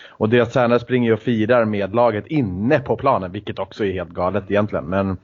[0.09, 3.93] Och deras tränare springer ju och firar med laget inne på planen, vilket också är
[3.93, 4.85] helt galet egentligen.
[4.85, 5.17] Men,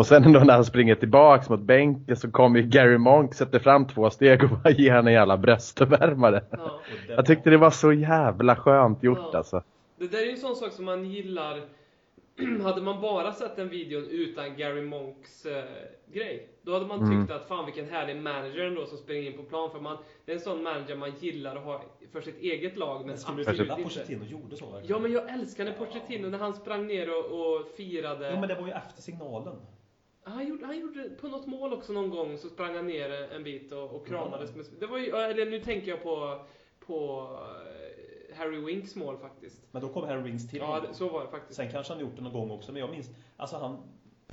[0.00, 3.58] och sen då när han springer tillbaks mot bänken så kommer ju Gary Monk, sätter
[3.58, 6.44] fram två steg och bara ger henne en jävla bröstvärmare.
[6.50, 6.80] ja.
[7.08, 9.38] Jag tyckte det var så jävla skönt gjort Ja.
[9.38, 9.62] alltså.
[9.98, 11.60] Det där är ju en sån sak som man gillar.
[12.62, 15.64] hade man bara sett den videon utan Gary Monks eh,
[16.12, 17.20] grej, då hade man Mm.
[17.26, 19.70] tyckt att fan vilken härlig manager ändå som springer in på plan.
[19.70, 21.82] För man, det är en sån manager man gillar att ha
[22.12, 23.88] för sitt eget lag, men Men skulle du absolut gilla inte.
[23.88, 24.96] Pochettino gjorde så verkligen?
[24.96, 27.24] Ja, men jag älskar när Pochettino, när han sprang ner och,
[27.56, 28.30] och firade.
[28.34, 29.54] Jo men det var ju efter signalen.
[30.30, 33.44] Han gjorde, han gjorde på något mål också någon gång, så sprang han ner en
[33.44, 34.64] bit och, och kramades med...
[34.80, 36.38] Det var ju, eller nu tänker jag på,
[36.86, 39.62] på eh, Harry Winks mål faktiskt.
[39.70, 40.58] Men då kom Harry Wings till.
[40.58, 41.56] Ja, det, så var det faktiskt.
[41.56, 43.76] Sen kanske han gjort det någon gång också, men jag minns, alltså han,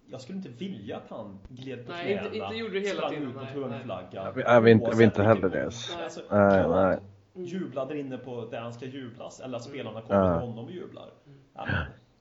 [0.09, 3.09] jag skulle inte vilja att han gled på Nej, inte- knäna, inte gjorde det hela
[3.09, 3.63] tiden, ut mot nej, nej.
[3.69, 4.33] hörnflagga.
[4.35, 5.63] Jag vill- inte- inte heller det.
[5.65, 6.97] Alltså, Nej, nej.
[7.33, 10.39] han jubla där inne på där han ska jublas, eller att spelarna kommer Ja.
[10.39, 11.09] till honom och jublar.
[11.53, 11.75] Ja, men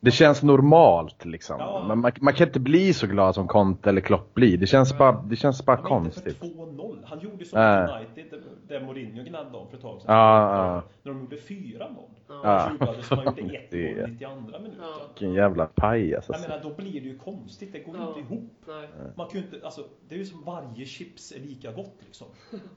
[0.06, 1.56] Det känns normalt liksom.
[1.60, 1.84] Ja.
[1.88, 4.58] Men man, man kan inte bli så glad som Conte eller Klopp blir.
[4.58, 6.40] Det känns bara, det känns bara inte konstigt.
[6.42, 6.96] 2-0.
[7.04, 10.14] Han gjorde som mot United, där Mourinho gnällde om för ett tag sedan.
[10.16, 10.82] Ja, ja.
[11.02, 11.86] När de gjorde 4-0.
[12.28, 12.58] Ja.
[12.58, 14.78] Han jublade som han gjorde 1-0 Det- i 92 minuten.
[14.80, 15.00] Ja.
[15.08, 16.48] Vilken jävla pajas Jag alltså.
[16.50, 17.72] menar, då blir det ju konstigt.
[17.72, 18.08] Det går Ja.
[18.08, 18.52] inte ihop.
[18.66, 18.88] Nej.
[19.16, 22.26] Man kan ju inte, alltså, det är ju som varje chips är lika gott liksom.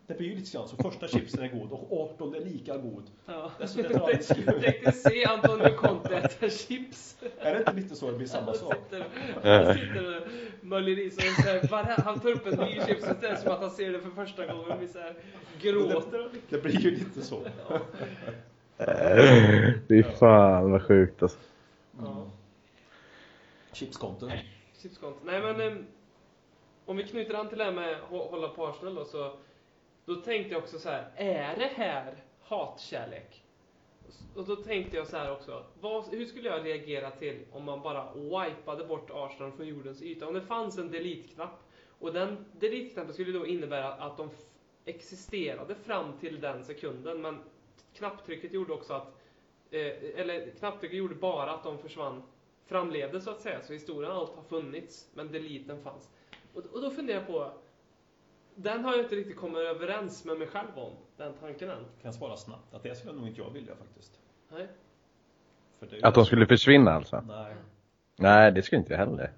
[0.07, 0.75] Det blir ju lite grann så.
[0.75, 3.03] Första chipsen är god och 18 är lika god.
[3.25, 3.51] Ja.
[3.61, 4.45] Alltså, det tar aldrig slut.
[4.45, 7.17] Tänk dig se Antonio Conte äta chips.
[7.39, 8.73] Är det inte lite så det blir samma sak?
[8.89, 9.05] sitter,
[9.65, 10.27] han sitter och
[10.61, 11.29] möljer i sig.
[11.29, 13.59] och så här, bara- Han tar upp en ny chips och det är som att
[13.59, 14.71] han ser det för första gången.
[14.71, 15.15] Och blir så här,
[15.61, 16.29] gråter.
[16.49, 17.41] Det blir ju lite så.
[19.87, 21.37] Fy fan vad sjukt alltså.
[22.01, 22.25] Ja.
[23.73, 24.31] Chipskonton.
[24.81, 25.19] Chipskonto.
[25.25, 25.85] Nej men em,
[26.85, 29.33] om vi knyter an till det här med att hå- hålla på Arsenal då så
[30.05, 33.43] då tänkte jag också så här, är det här hatkärlek?
[34.35, 37.81] Och då tänkte jag så här också, vad, hur skulle jag reagera till om man
[37.81, 40.27] bara wipade bort Arsenal från jordens yta?
[40.27, 41.59] Om det fanns en delete-knapp
[41.99, 44.29] och den delete-knappen skulle då innebära att de
[44.85, 47.39] existerade fram till den sekunden men
[47.93, 49.17] knapptrycket gjorde också att
[49.71, 52.23] eh, eller knapptrycket gjorde bara att de försvann
[52.65, 53.61] framlevde så att säga.
[53.61, 56.09] Så historien allt har funnits, men deleten fanns.
[56.53, 57.51] Och, och då funderar jag på,
[58.63, 61.75] den har jag inte riktigt kommit överens med mig själv om, den tanken än.
[61.77, 62.73] Kan jag svara snabbt?
[62.73, 64.11] Att det skulle nog inte jag vilja faktiskt.
[64.51, 64.67] Nej.
[65.79, 67.23] För Att de skulle försvinna alltså?
[67.27, 67.55] Nej.
[68.15, 69.31] Nej, det skulle inte jag heller.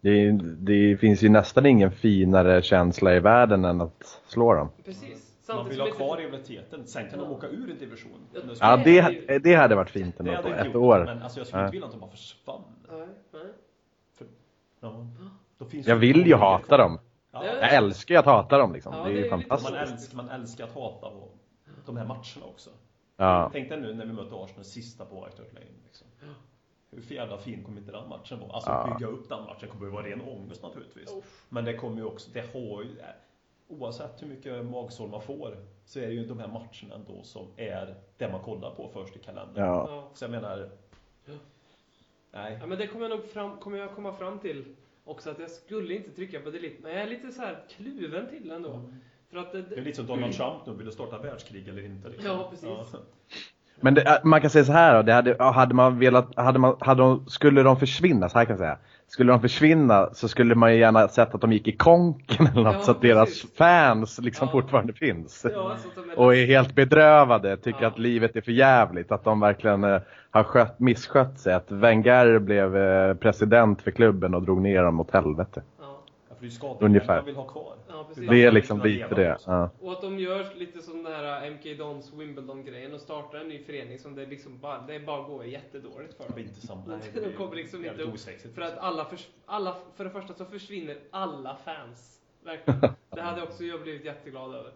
[0.00, 4.68] Det, det finns ju nästan ingen finare känsla i världen än att slå dem.
[4.84, 5.08] Precis.
[5.48, 6.86] Man Samtidigt vill som ha kvar rivaliteten.
[6.86, 7.30] Sen kan de Ja.
[7.36, 8.18] åka ur en division.
[8.60, 10.42] Ja, det Ja, det, det hade varit fint det ändå.
[10.42, 11.04] På ett år.
[11.04, 11.66] Men alltså, jag skulle Ja.
[11.66, 12.62] inte vilja att de bara försvann.
[12.90, 13.42] Nej, nej.
[14.80, 15.06] Ja.
[15.58, 16.78] Då finns Jag vill ju hata kvar.
[16.78, 16.98] dem.
[17.44, 17.52] Ja.
[17.52, 17.60] Ja.
[17.60, 18.94] Jag älskar att hata dem liksom.
[18.94, 19.72] Ja, det är det ju är fantastiskt.
[19.72, 21.34] Man älskar, man älskar att hata och
[21.86, 22.70] de här matcherna också.
[23.16, 23.50] Ja.
[23.52, 25.66] Tänk dig nu när vi mötte Arsenal sista på White Hart Lane.
[25.86, 26.06] Liksom.
[26.90, 28.52] Hur för jävla fin kommer inte den matchen vara?
[28.52, 28.94] Alltså Ja.
[28.98, 31.12] bygga upp den matchen kommer ju vara ren ångest naturligtvis.
[31.12, 31.44] Uff.
[31.48, 32.96] Men det kommer ju också, det har ju,
[33.68, 37.46] oavsett hur mycket magsår man får så är det ju de här matcherna ändå som
[37.56, 39.64] är det man kollar på först i kalendern.
[39.64, 39.86] Ja.
[39.90, 40.08] Ja.
[40.14, 40.70] Så jag menar,
[41.24, 41.32] Ja.
[42.30, 42.58] nej.
[42.60, 44.76] ja, men det kommer jag nog fram, kommer jag komma fram till
[45.08, 48.28] också att jag skulle inte trycka på delete, men jag är lite så här kluven
[48.28, 48.92] till ändå.
[49.30, 51.84] För att det, Det är lite som Donald Trump nu, vill du starta världskrig eller
[51.84, 52.08] inte?
[52.08, 52.26] Liksom.
[52.26, 52.68] Ja, precis.
[53.80, 56.58] Men det, äh, man kan säga så här då, det hade, hade man velat, hade
[56.58, 58.76] man, hade de, skulle de försvinna, så här kan jag säga.
[59.10, 62.62] Skulle de försvinna så skulle man ju gärna sett att de gick i konken eller
[62.62, 64.52] något Ja, så att deras fans liksom Ja.
[64.52, 65.46] fortfarande finns.
[65.54, 65.76] ja,
[66.12, 70.00] är Och är helt bedrövade, tycker att livet är för jävligt, att de verkligen eh,
[70.30, 71.54] har skött, misskött sig.
[71.54, 75.62] Att Wenger blev eh, president för klubben och drog ner dem åt helvete.
[76.38, 77.16] För det är skador Ungefär.
[77.16, 77.74] man vill ha kvar.
[77.88, 78.28] ja, precis.
[78.30, 79.38] Det är liksom lite det.
[79.46, 79.70] Ja.
[79.80, 83.58] Och att de gör lite som den här MK Dons Wimbledon-grejen och startar en ny
[83.58, 86.52] förening som det liksom bara, det bara går jättedåligt för Det blir dem.
[86.54, 86.82] inte samma.
[86.86, 86.98] Nej,
[87.30, 88.14] de kommer liksom inte upp.
[88.14, 88.54] osexigt.
[88.54, 92.20] För att alla, förs- alla, för det första så försvinner alla fans.
[92.44, 92.80] Verkligen.
[93.10, 94.70] Det hade också jag blivit jätteglad över.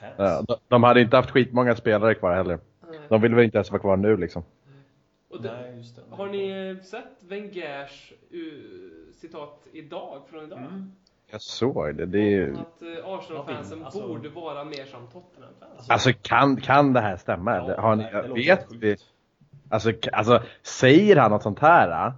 [0.00, 0.14] Fans.
[0.16, 2.58] Ja, de, de hade inte haft skitmånga spelare kvar heller.
[3.08, 4.42] De vill väl inte ens vara kvar nu liksom.
[5.36, 6.02] Och det, Nej, just det.
[6.10, 10.58] har ni eh, sett Wengers uh, citat idag, från idag?
[10.58, 10.92] Mm.
[11.30, 12.06] Jag såg det.
[12.06, 12.56] det är ju...
[12.56, 15.90] Att uh, Arsenal-fansen Alltså- borde vara mer som Tottenham-fans.
[15.90, 17.80] Alltså kan, kan det här stämma Ja?
[17.80, 18.96] Har ni, det vet vi?
[19.68, 22.12] Alltså, alltså, säger han något sånt här,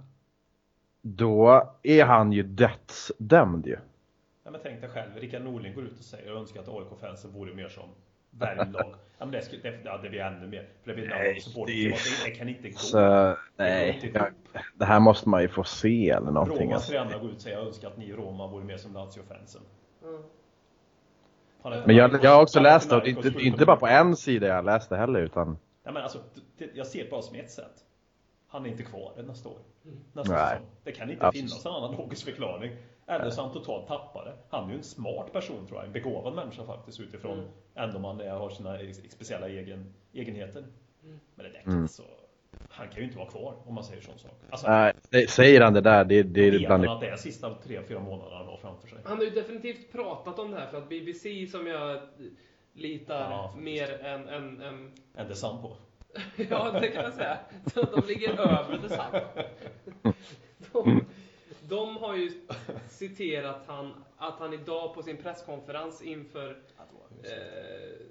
[1.01, 3.77] då är han ju dödsdömd ju.
[4.43, 7.31] Ja, men tänk dig själv, Rickard Norling går ut och säger jag önskar att AIK-fansen
[7.31, 7.89] vore mer som
[8.31, 8.95] Värmlag.
[9.17, 10.69] ja, men det, skulle, det, ja, det blir ännu mer.
[10.83, 12.77] För det blir Nej, det- Det, det kan inte gå.
[12.77, 14.11] Så, nej.
[14.13, 14.27] Jag,
[14.75, 16.57] det här måste man ju få se eller någonting.
[16.67, 16.91] Romas Alltså.
[16.91, 19.61] tränare går ut och säger jag önskar att ni i Roma vore mer som Lazio-fansen.
[20.03, 20.21] Mm.
[21.85, 24.95] Men jag, jag har också läst det, inte, inte bara på en sida jag läste
[24.95, 26.19] heller, utan Ja, men alltså,
[26.57, 27.85] det, jag ser det bara som ett sätt.
[28.47, 29.57] Han är inte kvar nästa år.
[30.13, 30.49] Nästa Nej.
[30.49, 30.67] säsong.
[30.83, 31.49] Det kan inte Absolut.
[31.51, 32.71] finnas en annan logisk förklaring.
[33.09, 34.33] Eller så han totalt tappade.
[34.49, 35.85] Han är ju en smart person tror jag.
[35.85, 37.49] En begåvad människa faktiskt utifrån Mm.
[37.75, 38.77] ändå man är, har sina
[39.09, 40.63] speciella egen, egenheter.
[41.35, 41.81] Men det där Mm.
[41.81, 42.03] alltså,
[42.69, 44.31] han kan ju inte vara kvar om man säger sån sak.
[44.49, 47.09] Alltså, nej, det- säger han det där, det, det vet är bland han att det
[47.09, 48.97] är sista tre, fyra månaderna han har framför sig.
[49.05, 51.99] Han har ju definitivt pratat om det här för att BBC som jag
[52.73, 55.75] litar Ja, mer än, än, än En detsamma på.
[56.49, 57.37] Ja, det kan man säga.
[57.73, 59.21] De, ligger över detsamma.
[60.73, 61.05] De,
[61.69, 62.31] de har ju
[62.89, 66.49] citerat han, att han idag på sin presskonferens inför
[67.23, 68.05] eh,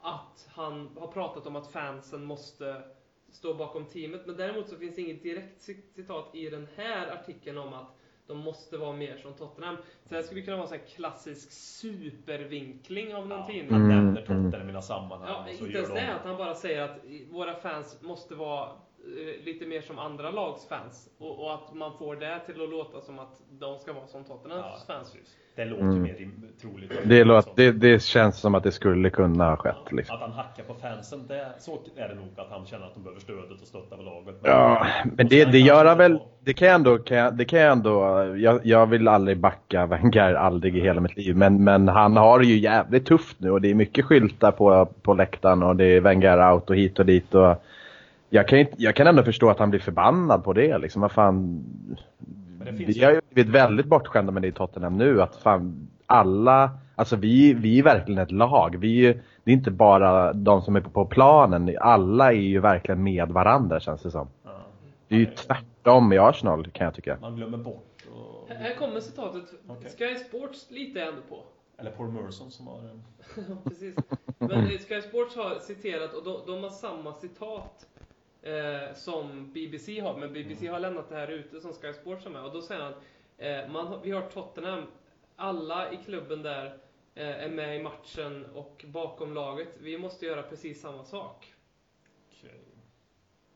[0.00, 2.82] att han har pratat om att fansen måste
[3.30, 4.26] stå bakom teamet.
[4.26, 8.38] Men däremot så finns inget direkt ci- citat i den här artikeln om att de
[8.38, 9.76] måste vara mer som Tottenham.
[10.06, 13.70] Så det skulle kunna vara en sån här klassisk supervinkling av någon Ja, tidning.
[13.72, 14.20] han nämner.
[14.20, 15.28] Tottenham i mina sammanhang.
[15.28, 16.98] Ja, inte ens de- det, att han bara säger att
[17.30, 18.70] våra fans måste vara
[19.44, 21.08] lite mer som andra lags fans.
[21.18, 24.24] Och, och att man får det till att låta som att de ska vara som
[24.24, 25.16] Tottenhams Ja, fans.
[25.56, 26.02] Det låter Mm.
[26.02, 26.16] mer
[26.60, 26.92] troligt.
[27.04, 29.74] Det, låter, det, det känns som att det skulle kunna ha skett.
[29.92, 30.14] Liksom.
[30.16, 33.02] Att han hackar på fansen, det, så är det nog att han känner att de
[33.02, 34.34] behöver stödet och stötta av laget.
[34.42, 34.86] Men- Ja,
[35.16, 36.18] men det, det gör han väl.
[36.44, 39.86] Det kan jag ändå, kan jag, det kan jag ändå, jag, jag vill aldrig backa
[39.86, 41.36] Wenger, aldrig i hela mitt liv.
[41.36, 44.86] Men, men han har det ju jävligt tufft nu och det är mycket skyltar på,
[45.02, 47.34] på läktaren och det är Wenger out och hit och dit.
[47.34, 47.62] Och
[48.30, 51.02] jag, kan inte, jag kan ändå förstå att han blir förbannad på det liksom.
[51.02, 51.64] Vad fan.
[52.72, 55.22] Vi ju- har ju blivit väldigt bortskämda med det i Tottenham nu.
[55.22, 58.76] Att fan, alla, alltså vi, vi är verkligen ett lag.
[58.78, 61.76] Vi, är- det är inte bara de som är på, på planen.
[61.80, 64.28] Alla är ju verkligen med varandra känns det som.
[64.44, 64.50] Ja.
[65.08, 67.16] Det är ju tvärtom i Arsenal kan jag tycka.
[67.20, 67.86] Man glömmer bort.
[68.14, 69.42] Och, Här kommer citatet.
[69.66, 69.90] Okej.
[69.98, 71.36] Sky Sports litar jag ändå på.
[71.78, 73.02] eller Paul Merson som har en...
[73.64, 73.94] Precis.
[74.38, 77.86] Men Sky Sports har citerat, och de, de har samma citat
[78.42, 82.32] eh, som BBC har, men BBC har lämnat det här ute som Sky Sports har
[82.32, 82.44] med.
[82.44, 82.92] Och då säger han,
[83.38, 84.82] eh, man, har- vi har Tottenham,
[85.36, 86.66] alla i klubben där
[87.14, 89.68] eh, är med i matchen och bakom laget.
[89.80, 91.54] Vi måste göra precis samma sak.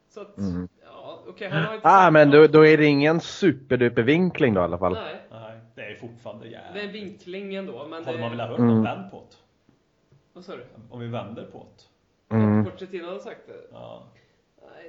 [0.09, 0.69] Så att, Mm.
[0.85, 4.61] ja, okej, han har inte Ah, men då, då är det ingen superduper vinkling då
[4.61, 4.93] i alla fall.
[4.93, 6.95] Nej, Nej, det är fortfarande det är en jävligt.
[7.03, 8.37] vinkling ändå, men Hade man det...
[8.37, 8.83] velat höra Mm.
[8.83, 9.37] vänd på det?
[10.33, 10.65] Vad sa du?
[10.91, 11.67] Om vi vänder på
[12.29, 12.35] det?
[12.37, 12.65] Mm.
[12.65, 13.61] Pochettino hade sagt det?
[13.73, 14.03] Ja,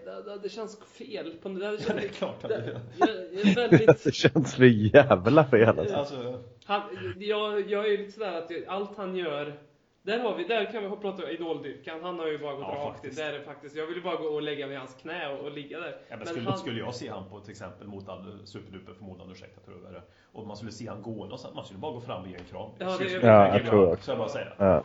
[0.06, 1.34] Nej, det, det, det känns fel.
[1.42, 2.80] På, det, det, Ja, det är klart att det det, gör.
[2.98, 4.04] jag, jag är väldigt...
[4.04, 5.96] Det känns för jävla fel alltså.
[5.96, 6.44] alltså.
[6.66, 6.82] Han,
[7.20, 9.54] jag, jag är lite sådär att jag, allt han gör
[10.02, 12.00] där har vi, där kan vi prata idoldyrkan.
[12.04, 12.94] Han har ju bara gått Ja, rakt in.
[12.94, 13.18] faktiskt.
[13.18, 13.76] Där är det faktiskt.
[13.76, 15.88] Jag vill ju bara gå och lägga mig i hans knä och, och ligga där.
[15.90, 18.94] Ja, men Men skulle, han- skulle jag se han på till exempel mot all superduper
[18.94, 20.02] förmodan, ursäkta tror jag det
[20.34, 22.36] och man skulle se han gå och så, man skulle bara gå fram och ge
[22.36, 22.70] en kram.
[22.80, 24.48] Ja, det- Skulle- Ja, skulle jag tror Så jag bara säga.
[24.58, 24.84] Ja.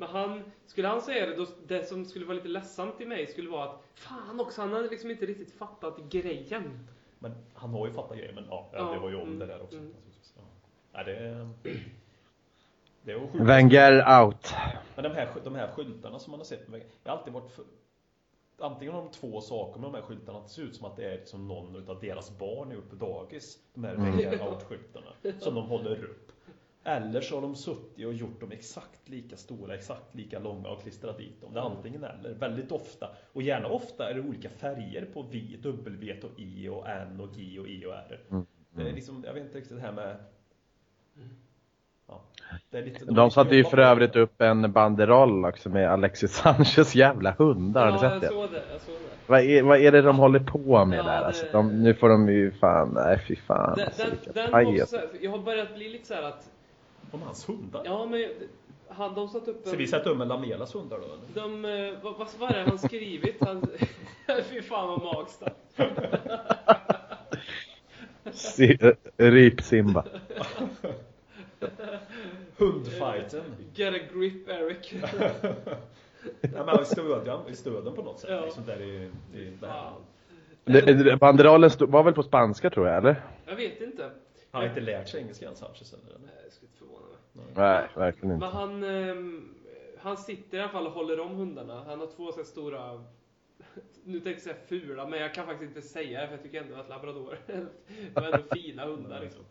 [0.00, 3.26] Men han, skulle han säga det, då, det som skulle vara lite ledsamt i mig
[3.26, 6.88] skulle vara att fan också, han hade liksom inte riktigt fattat grejen.
[7.18, 9.46] Men han har ju fattat grejer, men ja, Ja, det var ju om mm, det
[9.46, 9.78] där också.
[9.78, 9.94] mm.
[10.36, 10.42] Ja.
[10.92, 11.48] Nej, det är...
[13.02, 13.44] Det är sjukt.
[13.44, 14.54] Wenger out.
[14.94, 16.66] Men de här, de här skyltarna som man har sett,
[17.04, 17.64] jag har alltid varit för...
[18.58, 20.96] Antingen har de två saker med de här skyltarna, att det ser ut som att
[20.96, 23.58] det är liksom någon utav deras barn är uppe på dagis.
[23.74, 24.16] De här Mm.
[24.16, 25.38] Wenger out-skyltarna.
[25.38, 26.29] Som de håller upp.
[26.84, 30.82] Eller så har de suttit och gjort dem exakt lika stora, exakt lika långa och
[30.82, 31.54] klistrat dit dem.
[31.54, 32.34] Det är antingen eller.
[32.34, 33.08] Väldigt ofta.
[33.32, 37.28] Och gärna ofta är det olika färger på V, W och I och N och
[37.36, 38.20] G och E och R.
[38.30, 38.46] Mm.
[38.74, 40.16] Det är liksom, jag vet inte riktigt det här med...
[42.08, 42.20] Ja,
[42.70, 46.94] det är lite, De satte ju för övrigt upp en banderoll också med Alexis Sanchez
[46.94, 47.86] jävla hundar.
[47.86, 48.28] Har ni ja, sett jag det?
[48.28, 48.62] såg det.
[48.72, 49.10] Jag såg det.
[49.26, 51.20] Vad är, vad är det de håller på med Ja, där?
[51.20, 53.76] det- Alltså, de, nu får de ju fan, nej fy fan.
[53.76, 54.02] Den, Alltså,
[54.34, 56.50] den, den också jag har börjat bli lite så här att,
[57.10, 57.82] Om hans hundar?
[57.84, 58.24] ja men
[58.88, 61.04] han, de satt upp Ska vi sätta upp med Lamelas hundar då?
[61.04, 61.18] eller?
[61.48, 63.36] De, eh, vad, vad var det han skrivit?
[63.40, 63.66] Han,
[64.50, 65.80] fy fan vad magstarkt.
[68.32, 68.78] Si,
[69.16, 70.04] Rip Simba.
[72.56, 73.42] Hundfighten.
[73.74, 74.94] Get a grip Eric.
[76.40, 78.30] Ja, men i stöden, i stöden på något sätt.
[78.30, 78.44] Ja.
[78.44, 79.52] Liksom där i, i.
[80.64, 83.22] Det- det- Banderollen stod, var väl på spanska tror jag, eller?
[83.46, 84.10] Jag vet inte.
[84.50, 86.18] Han har inte lärt sig engelska än Sanchez eller?
[86.18, 87.44] Nej, Jag skulle inte förvåna mig.
[87.54, 88.56] Nej, verkligen Men inte.
[88.58, 89.54] han, ehm,
[89.98, 91.84] han sitter i alla fall och håller om hundarna.
[91.86, 93.04] Han har två så här stora,
[94.04, 96.62] nu tänkte jag säga fula, men jag kan faktiskt inte säga det för jag tycker
[96.62, 97.38] ändå att labrador,
[98.14, 99.44] de är ändå fina hundar liksom.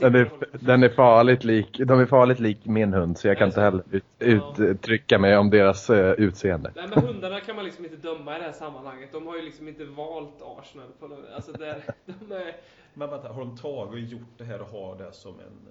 [0.00, 3.48] Den är, den är farligt lik, de är farligt lik min hund så jag kan
[3.48, 3.82] inte heller
[4.18, 6.72] ut, uttrycka mig om deras eh, utseende.
[6.76, 9.12] Nej men hundarna kan man liksom inte döma i det här sammanhanget.
[9.12, 10.86] De har ju liksom inte valt Arsenal.
[10.98, 12.56] På alltså det, de är,
[12.94, 15.68] Men vänta, har de tagit och gjort det här och har det som en...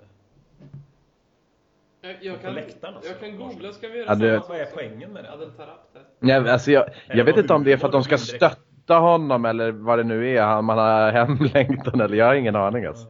[2.02, 4.50] jag, jag, kan, läktaren alltså, jag kan googla ska vi göra Ja, det- samma sak
[4.50, 5.30] Vad är poängen med det?
[6.20, 9.46] Nej, alltså jag, jag vet inte om det är för att de ska stötta honom
[9.46, 10.42] eller vad det nu är.
[10.44, 13.08] Han- Man har hemlängtan eller jag har ingen aning alltså.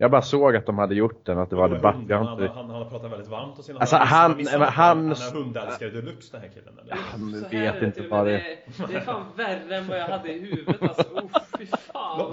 [0.00, 1.94] Jag bara såg att de hade gjort den, att det var debatt.
[1.94, 2.16] Han, inte...
[2.18, 6.32] han, han har pratat väldigt varmt om sina Alltså, han- han- han är hundälskare deluxe
[6.32, 6.94] den här killen eller?
[6.96, 8.58] Han här vet inte vad det är.
[8.88, 11.02] Det är fan värre än vad jag hade i huvudet alltså.
[11.14, 12.32] Oh, fy fan.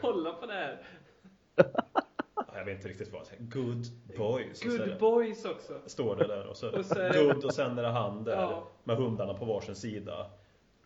[0.00, 0.78] Kolla på det här.
[2.54, 3.22] Jag vet inte riktigt vad.
[3.38, 3.86] Good
[4.16, 4.62] boys.
[4.62, 4.96] Good det.
[5.00, 5.72] boys också.
[5.86, 8.68] Står det där och så, Och så good och sen är det han där Ja.
[8.84, 10.26] med hundarna på varsin sida.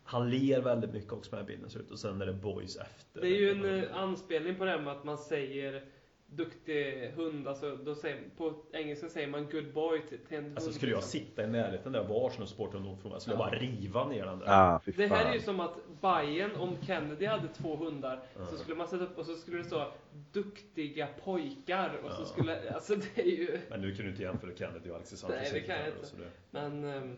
[0.03, 3.21] Han ler väldigt mycket också med bilden ser ut och sen är det boys efter.
[3.21, 5.83] Det är ju en eh, anspelning på det här med att man säger
[6.29, 10.57] duktig hund, alltså då säger, på engelska säger man good boy till, till en hund.
[10.57, 14.25] Alltså skulle jag sitta i närheten där var Arsenal supporten skulle jag bara riva ner
[14.25, 14.45] den där.
[14.49, 18.19] Ah, Det här är ju som att Bayern om Kennedy hade två hundar,
[18.49, 19.91] så skulle man sätta upp och så skulle det stå
[20.31, 22.25] duktiga pojkar och så Ja.
[22.25, 25.51] skulle, alltså det är ju, Men nu kan du inte jämföra Kennedy och Alexis Sanchez.
[25.51, 25.99] Nej, det kan jag inte.
[26.17, 27.15] det- men ehm,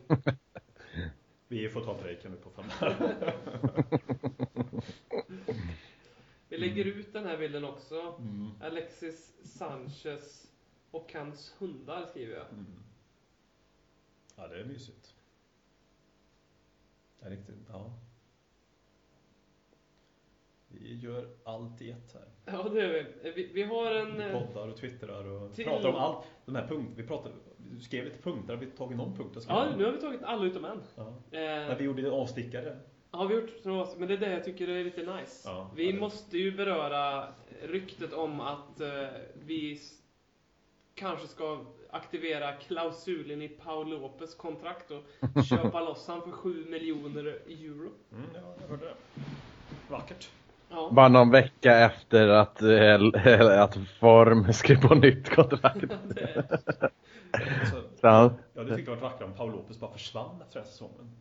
[1.48, 2.66] Vi får ta breaken nu på fem
[7.26, 8.16] här bilden också.
[8.20, 8.50] Mm.
[8.62, 10.52] Alexis Sanchez
[10.92, 12.50] och hans hundar skriver jag.
[12.50, 12.66] Mm.
[14.36, 15.16] Ja, det är mysigt.
[17.20, 17.94] Det är riktigt, ja.
[20.68, 22.28] Vi gör allt i ett här.
[22.46, 22.94] Ja, det gör
[23.24, 23.32] vi.
[23.32, 24.18] Vi, vi har en...
[24.18, 26.26] Vi eh, poddar och twittrar och Till- pratar om allt.
[26.46, 29.46] De här punkterna, vi pratade, du skrev lite punkter, har vi tagit någon punkt?
[29.48, 30.82] Ja, nu har vi tagit alla utom en.
[30.96, 31.08] Ja.
[31.08, 32.80] Eh, När vi gjorde en avstickare.
[33.12, 35.50] Har vi gjort några men det är det jag tycker är lite nice.
[35.50, 37.28] Ja, vi ja, måste ju beröra
[37.62, 38.90] ryktet om att eh,
[39.46, 39.80] vi
[40.96, 45.04] kanske ska aktivera klausulen i Paul Lopez kontrakt och
[45.50, 47.90] köpa loss han för 7 miljoner euro.
[48.12, 48.94] Mm, ja, jag hörde det.
[49.90, 50.30] Vackert.
[50.70, 50.90] Ja.
[50.92, 55.82] Bara någon vecka efter att, eh, att Form skrev på nytt kontrakt.
[56.14, 60.42] Det, Så, Så han- ja, det tyckte jag var vackrare om Paul Lopez bara försvann
[60.42, 61.16] efter den här säsongen.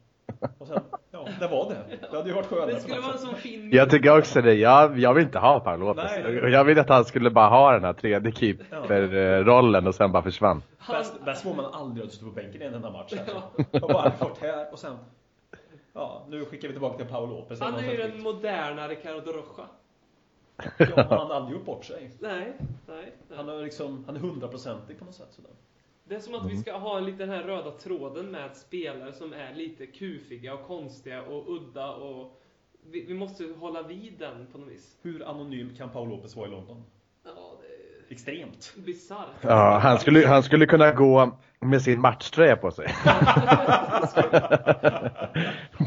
[0.58, 0.80] Och sen,
[1.10, 1.96] ja, det var det.
[2.10, 2.70] Det hade ju varit skönare.
[2.72, 3.70] det skulle vara en sån fin...
[3.72, 4.54] Jag tycker också det.
[4.54, 6.10] Jag, jag vill inte ha Paul Lopez.
[6.24, 6.50] Nej.
[6.52, 10.62] Jag vill att han skulle bara ha den här tredje keeper-rollen och sen bara försvann.
[10.78, 13.12] Han, Bäst, bäst var man aldrig hade stått på bänken i en enda match.
[13.16, 13.24] Här.
[13.70, 13.80] Ja.
[13.80, 14.96] Och bara fått här och sen,
[15.92, 17.60] ja, nu skickar vi tillbaka till Paul Lopez.
[17.60, 19.62] han är ju den sånt moderna Ricardo Rocha.
[20.76, 22.10] Ja, han har aldrig gjort bort sig.
[22.18, 22.52] Nej,
[22.86, 23.12] nej.
[23.36, 23.58] Han nej.
[23.58, 25.50] är liksom, han är hundraprocentig på något sätt sådär.
[26.10, 29.32] Det är som att vi ska ha en liten här röda tråden med spelare som
[29.32, 32.40] är lite kufiga och konstiga och udda och
[32.90, 34.96] vi, vi måste hålla vid den på något vis.
[35.02, 36.84] Hur anonym kan Paul Lopez vara i London?
[37.24, 37.30] Ja,
[38.08, 38.74] det Extremt.
[38.76, 39.26] är bisarrt.
[39.40, 42.86] Ja, han skulle, han skulle kunna gå med sin matchtröja på sig.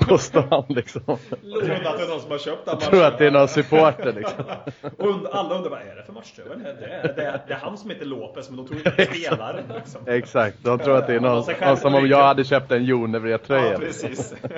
[0.07, 1.01] på stan liksom.
[1.41, 3.32] Jag trodde att det är någon som har köpt den Jag tror att det är
[3.32, 4.45] någon supporter liksom.
[4.97, 6.55] Och alla undrar vad är det för matchtröja?
[6.55, 6.86] Det, är- det,
[7.26, 9.63] är- det, är- han som heter Lopez, men de tror inte att det är spelaren.
[9.76, 10.01] Liksom.
[10.07, 13.71] Exakt, de tror att det är någon, någon som om jag hade köpt en Jonevred-tröja.
[13.74, 14.36] Ja, precis.
[14.41, 14.49] ja.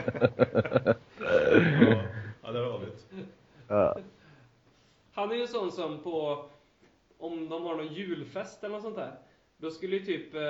[2.44, 3.06] ja, det var roligt.
[3.68, 3.98] Ja.
[5.14, 6.46] Han är ju sån som på,
[7.20, 9.12] om de har någon julfest eller något sånt där,
[9.58, 10.42] då skulle ju typ eh,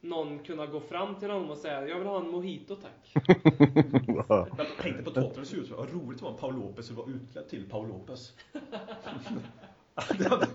[0.00, 3.24] någon kunna gå fram till honom och säga jag vill ha en mojito tack.
[4.56, 7.10] Men tänk dig på Tottenhams ut vad roligt det var om Paul Lopez skulle vara
[7.10, 8.32] utklädd till Paul Lopez.
[10.18, 10.46] det, hade,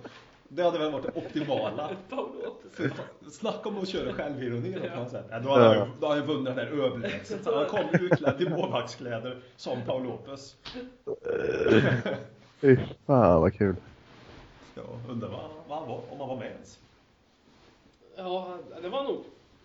[0.47, 1.89] det hade väl varit det optimala.
[3.31, 4.89] Snacka om att köra självironi Ja.
[4.93, 5.25] på något sätt.
[5.31, 5.67] Ja, då hade
[6.07, 7.43] han ju- vunnit den där överlägset.
[7.43, 10.55] Så Han kom utklädd i målvaktskläder som Paul Lopez.
[12.61, 13.75] Fy fan vad kul.
[14.75, 16.79] Ja, undrar vad, vad han var, om han var med ens.
[18.15, 19.23] Ja, det var nog.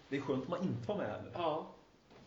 [0.08, 1.30] Det är skönt om man inte var med heller.
[1.34, 1.66] Ja,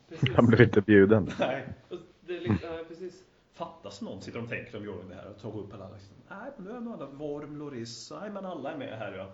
[0.10, 0.36] precis.
[0.36, 1.30] Han blev inte bjuden.
[1.40, 1.68] Nej.
[1.90, 3.24] Och Det är lite, ja, precis.
[3.54, 6.16] Fattas någon sitter de och tänker om gör det här och tar upp alla liksom.
[6.30, 8.12] Nej, men nu är alla Worm, Loris.
[8.22, 9.28] Nej, men alla är med här ja.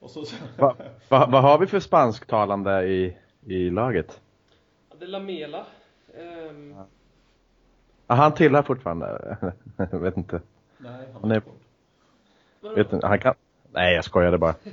[0.00, 0.76] Och så, så Va,
[1.08, 3.16] va, vad har vi för spansktalande i,
[3.46, 4.20] i laget?
[4.90, 5.66] Ja, det är Lamela.
[6.14, 6.74] Ehm,
[8.06, 9.36] Ja, han tillhör fortfarande.
[9.76, 10.40] Jag vet inte.
[10.78, 12.74] Nej, han Han är-?
[12.74, 13.06] Vet inte.
[13.06, 13.34] Han kan...
[13.72, 14.54] Nej, jag skojade bara.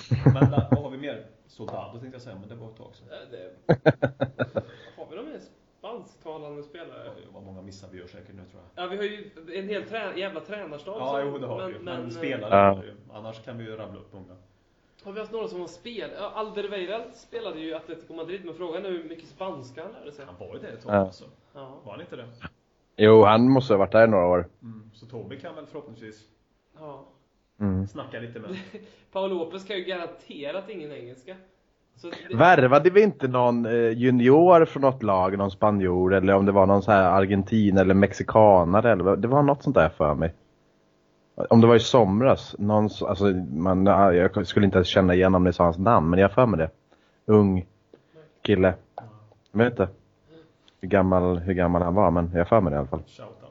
[0.34, 1.26] Men vad har vi mer?
[1.46, 3.08] Soldado tänkte jag säga, men det var ett tag sedan.
[3.30, 3.52] Det,
[4.96, 5.40] har vi någon mer
[5.78, 7.10] spansktalande spelare?
[7.16, 8.84] Oj, vad många missar vi gör säkert nu tror jag.
[8.84, 10.96] Ja, vi har ju en hel trä, jävla tränarstab.
[10.98, 11.78] Ja, jo det har vi ju.
[11.78, 12.74] Men, eh, spelare Ja.
[12.74, 12.94] har vi ju.
[13.12, 14.36] Annars kan vi ju rabbla upp många.
[15.04, 16.10] Har vi haft några som har spelat?
[16.18, 20.12] Ja, Alderweireld spelade ju i Atletico Madrid, men frågan är hur mycket spanska han lärde
[20.12, 20.24] sig.
[20.24, 20.98] Han var ju det ett tag Ja.
[20.98, 21.24] alltså.
[21.54, 21.80] Ja.
[21.84, 22.26] Var han inte det?
[22.96, 24.48] Jo, han måste ha varit där i några år.
[24.62, 24.90] Mm.
[24.94, 26.24] Så Tobbe kan väl förhoppningsvis
[26.78, 27.04] ja.
[27.60, 27.86] Mm.
[27.86, 28.50] snacka lite med.
[29.12, 31.36] Paul Lopez kan ju garanterat ingen engelska.
[32.28, 36.52] Det, Värvade vi inte någon eh, junior från något lag, någon spanjor eller om det
[36.52, 40.34] var någon så här argentin eller mexikanare eller det var något sånt där för mig.
[41.34, 43.24] Om det var i somras, någon, alltså
[43.54, 46.32] man, ja, jag skulle inte ens känna igen om ni sa hans namn men jag
[46.32, 46.70] för mig det.
[47.26, 47.66] Ung
[48.42, 48.74] kille.
[49.52, 49.88] Jag vet inte
[50.80, 53.02] hur gammal, hur gammal han var men jag för mig det i alla fall.
[53.06, 53.41] Shoutout.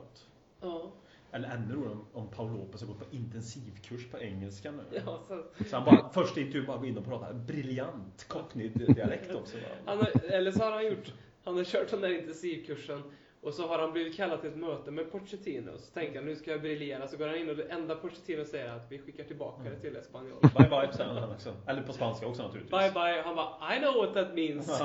[1.31, 4.83] Eller ännu roligare om, Paul Lopez har gått på intensivkurs på engelska nu.
[5.05, 9.57] Ja, så, Så han bara, första intervjun bara gå in och prata briljant cockney-dialekt också.
[9.85, 11.13] Han har, eller så har han gjort,
[11.43, 13.03] han har kört den där intensivkursen
[13.41, 15.71] och så har han blivit kallad till ett möte med Pochettino.
[15.77, 17.07] Så tänker han, nu ska jag briljera.
[17.07, 19.79] Så går han in och det enda Pochettino säger är att vi skickar tillbaka det
[19.79, 20.37] till Espanyol.
[20.41, 21.53] Bye bye säger han också.
[21.67, 22.71] Eller på spanska också naturligtvis.
[22.79, 23.21] Bye bye.
[23.25, 24.79] Han bara, I know what that means.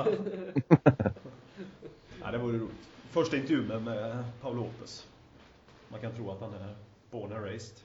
[2.21, 2.31] Ja.
[2.31, 2.89] det vore roligt.
[3.11, 5.07] Första intervjun med- med Paul Lopez.
[5.89, 6.75] Man kan tro att han är
[7.11, 7.77] born and raised.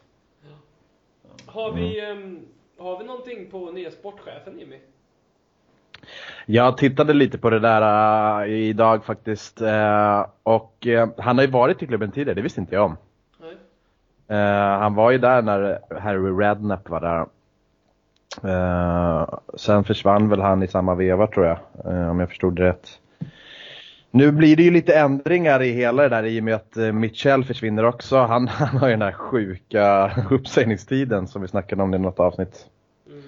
[1.46, 2.46] Har vi, ehm,
[2.78, 4.78] har vi någonting på nya sportchefen Jimmy?
[6.46, 11.50] Jag tittade lite på det där uh, idag faktiskt eh, och eh, han har ju
[11.50, 12.96] varit i klubben tidigare, det visste inte jag om.
[14.80, 17.26] Han var ju där när Harry Redknapp var där.
[19.57, 21.59] Sen försvann väl han i samma veva tror jag,
[22.11, 23.00] om jag förstod det rätt.
[24.14, 26.92] Nu blir det ju lite ändringar i hela det där i och med att eh,
[26.92, 28.16] Mitchell försvinner också.
[28.16, 32.66] Han, han har ju den här sjuka uppsägningstiden som vi snackade om i något avsnitt.
[33.06, 33.22] Mm.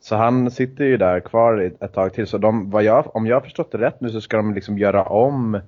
[0.00, 2.26] Så han sitter ju där kvar ett tag till.
[2.26, 5.04] Så de, jag, om jag har förstått det rätt nu så ska de liksom göra
[5.04, 5.60] om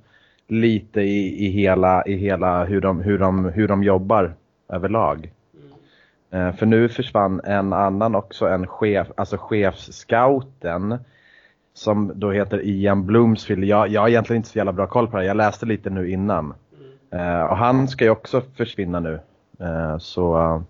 [0.48, 4.34] lite i, i hela, i hela hur, de, hur, de, hur de jobbar
[4.68, 5.32] överlag.
[6.30, 6.48] Mm.
[6.48, 10.98] Eh, för nu försvann en annan också, en chef, alltså chefscouten.
[11.74, 13.64] Som då heter Ian Bloomsfield.
[13.64, 15.24] Jag, jag har egentligen inte så jävla bra koll på det.
[15.24, 16.54] Jag läste lite nu innan.
[17.10, 17.30] Mm.
[17.30, 19.20] Eh, och han ska ju också försvinna nu.
[19.60, 20.64] Eh, så, fan.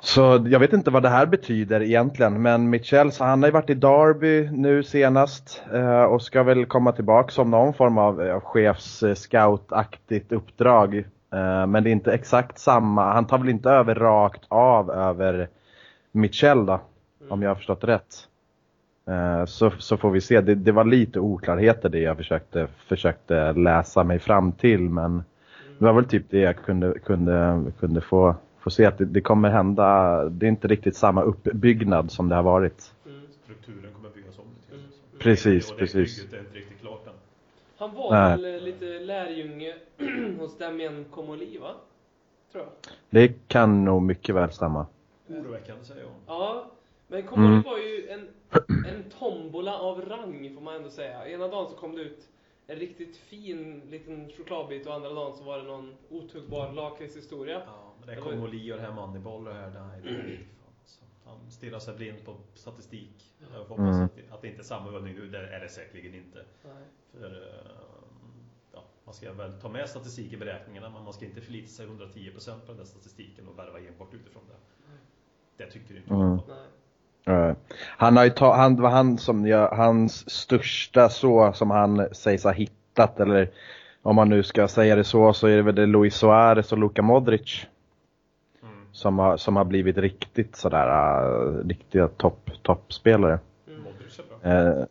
[0.00, 2.42] så jag vet inte vad det här betyder egentligen.
[2.42, 5.62] Men Mitchell, så han har ju varit i Derby nu senast.
[5.72, 10.96] Eh, och ska väl komma tillbaka som någon form av eh, chefs-scoutaktigt uppdrag.
[11.32, 13.12] Eh, men det är inte exakt samma.
[13.12, 15.48] Han tar väl inte över rakt av över
[16.12, 16.80] Mitchell då.
[17.28, 18.28] Om jag har förstått rätt.
[19.06, 20.40] Eh, Så, så får vi se.
[20.40, 24.80] Det, det var lite oklarheter det jag försökte, försökte läsa mig fram till.
[24.80, 25.24] Men
[25.78, 28.84] det var väl typ det jag kunde, kunde, kunde få, få se.
[28.84, 30.24] Att det, det kommer hända.
[30.28, 32.92] Det är inte riktigt samma uppbyggnad som det har varit.
[33.44, 34.44] Strukturen kommer byggas om.
[34.72, 34.84] Mm.
[34.90, 35.18] Så.
[35.18, 36.16] Precis, det precis.
[36.22, 37.12] bygget är inte riktigt klart än.
[37.78, 38.30] Han var Nej.
[38.30, 39.74] väl eh, lite lärjunge
[40.40, 41.70] hos Damien Comoli va?
[42.52, 42.72] Tror jag.
[43.10, 44.86] Det kan nog mycket väl stämma.
[45.28, 46.10] Oroväckande säger jag.
[46.26, 46.64] Ja,
[47.08, 47.62] men Comoli Mm.
[47.62, 48.28] var ju en,
[48.86, 51.28] en tombola av rang får man ändå säga.
[51.28, 52.28] Ena dagen så kom det ut
[52.66, 57.62] en riktigt fin liten chokladbit och andra dagen så var det någon otuggbar lakritshistoria.
[57.66, 59.70] Ja, men det Det ju- Comoli och det här Moneyball och det här.
[59.70, 61.00] Nej, det är inte fan, alltså.
[61.24, 63.34] Han stirrar sig blind på statistik.
[63.52, 64.04] Jag hoppas Mm.
[64.04, 65.28] att, det, att det inte är samma övning nu.
[65.28, 66.44] Det är det säkerligen inte.
[66.64, 66.84] Nej.
[67.12, 67.76] För, eh,
[68.72, 71.86] ja, man ska väl ta med statistik i beräkningarna men man ska inte förlita sig
[71.86, 74.56] 110% på den där statistiken och värva enbart utifrån det.
[75.64, 76.26] Det tycker inte Mm.
[76.26, 76.40] jag.
[76.48, 76.66] Nej.
[77.26, 82.08] Eh, Han har ju ta, han, var han som gör, hans största så som han
[82.12, 83.50] sägs ha hittat eller
[84.02, 86.78] om man nu ska säga det så så är det väl det Luis Suarez och
[86.78, 87.66] Luka Modric.
[88.62, 88.74] Mm.
[88.92, 90.88] Som har, som har blivit riktigt sådär,
[91.28, 93.38] uh, riktiga topp, toppspelare.
[93.68, 93.82] Mm.
[93.82, 94.78] Modric är bra.
[94.80, 94.84] Eh,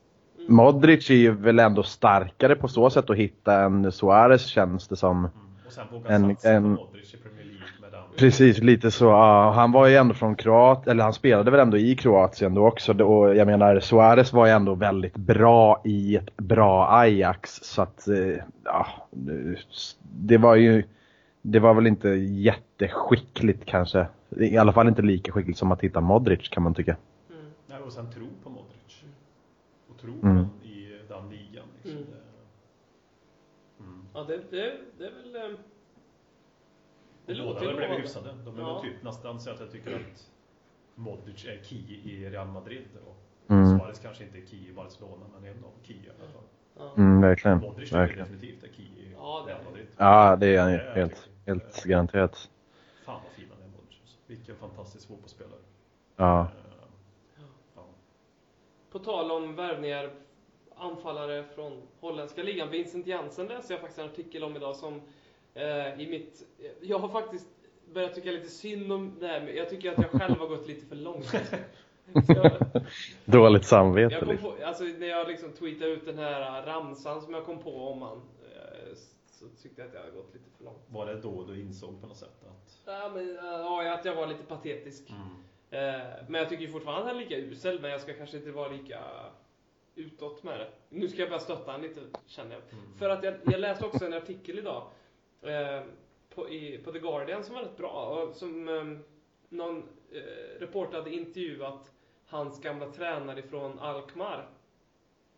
[0.48, 4.96] Modric är ju väl ändå starkare på så sätt att hitta än Suarez känns det
[4.96, 5.18] som.
[5.18, 5.30] Mm.
[5.68, 7.45] Och sen våga En- satsa en- på Modric i Premier.
[8.18, 9.06] Precis, lite så.
[9.06, 9.52] ja.
[9.52, 13.04] han var ju ändå från Kroatien, eller han spelade väl ändå i Kroatien då också.
[13.04, 17.56] Och jag menar, Suarez var ju ändå väldigt bra i ett bra Ajax.
[17.64, 18.88] Så att, eh, ja,
[20.02, 20.84] det var ju,
[21.42, 24.08] det var väl inte jätteskickligt kanske.
[24.30, 26.96] I alla fall inte lika skickligt som att hitta Modric kan man tycka.
[27.30, 27.46] Mm.
[27.68, 29.04] Nej, och sen tro på Modric.
[29.90, 30.46] Och tro på Mm.
[30.64, 31.66] i den ligan.
[31.84, 31.92] Liksom.
[32.02, 32.14] Mm.
[33.80, 34.02] Mm.
[34.14, 35.12] Ja, det, det, det är
[35.48, 35.58] väl...
[37.28, 38.02] eh, Det låter ju blivit lovande.
[38.02, 38.34] hyfsade.
[38.46, 38.82] De är Ja.
[38.82, 40.32] typ nästan så att jag tycker att
[40.96, 42.88] Modric är key i Real Madrid.
[43.06, 43.16] Och
[43.48, 43.80] Mm.
[43.80, 46.42] Suarez kanske inte är key i Barcelona, men en av key i alla fall.
[46.78, 46.94] Ja.
[46.98, 47.60] Mm, verkligen.
[47.60, 48.28] Modric verkligen.
[48.32, 49.66] definitivt är key i Ja, det är Real.
[49.72, 49.88] Madrid.
[49.98, 50.78] Ja, det är han ju.
[50.78, 52.50] Helt, helt garanterat.
[53.06, 54.00] Fan vad fin han är Modric.
[54.02, 54.18] alltså.
[54.28, 55.60] Vilken fantastisk fotbollsspelare.
[56.16, 56.42] Ja.
[56.42, 56.48] Eh,
[57.76, 57.82] ja.
[58.92, 60.10] På tal om värvningar,
[60.76, 62.70] anfallare från holländska ligan.
[62.70, 65.02] Vincent Jansen läste jag faktiskt en artikel om idag som
[65.56, 66.44] eh, i mitt...
[66.82, 67.48] Jag har faktiskt
[67.94, 70.68] börjat tycka lite synd om det här, men jag tycker att jag själv har gått
[70.68, 71.26] lite för långt.
[72.14, 72.82] Så jag,
[73.26, 74.52] Dåligt samvete jag kom liksom.
[74.58, 78.02] på, alltså när jag liksom tweetade ut den här ramsan som jag kom på om
[78.02, 78.96] han, eh,
[79.32, 80.84] så tyckte jag att jag hade gått lite för långt.
[80.88, 82.82] Var det då du insåg på något sätt att...
[82.86, 85.10] Ja, men, eh, ja, att jag var lite patetisk.
[85.10, 85.22] Mm.
[85.96, 88.38] Eh, Men jag tycker ju fortfarande att han är lika usel, men jag ska kanske
[88.38, 89.00] inte vara lika
[89.96, 90.68] utåt med det.
[90.90, 92.62] Nu ska jag börja stötta han lite, känner jag.
[92.80, 92.98] Mm.
[92.98, 94.88] För att jag, jag läste också en artikel idag
[95.48, 95.84] eh,
[96.30, 98.06] på, i, på The Guardian som var rätt bra.
[98.06, 98.98] Och som eh,
[99.50, 101.92] någon eh, reporter hade intervjuat
[102.28, 104.50] hans gamla tränare från Alkmaar.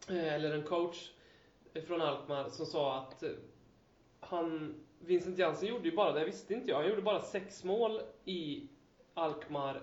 [0.09, 1.11] Eh, eller en coach
[1.87, 3.29] från Alkmaar som sa att eh,
[4.19, 8.01] han, Vincent Jansen gjorde ju bara, det visste inte jag, han gjorde bara sex mål
[8.25, 8.67] i
[9.13, 9.81] Alkmaar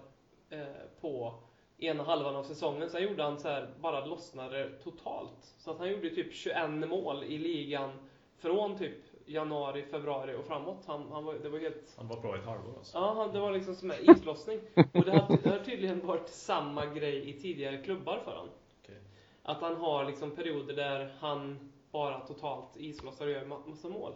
[0.51, 0.64] eh,
[1.01, 1.35] på
[1.79, 2.91] ena halvan av säsongen.
[2.91, 5.55] Sen gjorde han så här, bara lossnade totalt.
[5.59, 7.91] Så att han gjorde typ 21 mål i ligan
[8.39, 10.85] från typ januari, februari och framåt.
[10.87, 11.95] Han, han var, det var helt...
[11.97, 12.99] Han var bra i ett halvår alltså.
[12.99, 14.61] Ja, han, det var liksom som en islossning.
[14.75, 18.49] Och det har, det har tydligen varit samma grej i tidigare klubbar för honom.
[18.83, 18.99] Okej.
[19.43, 21.59] Att han har liksom perioder där han
[21.93, 24.12] bara totalt islossar och gör ma- massa mål.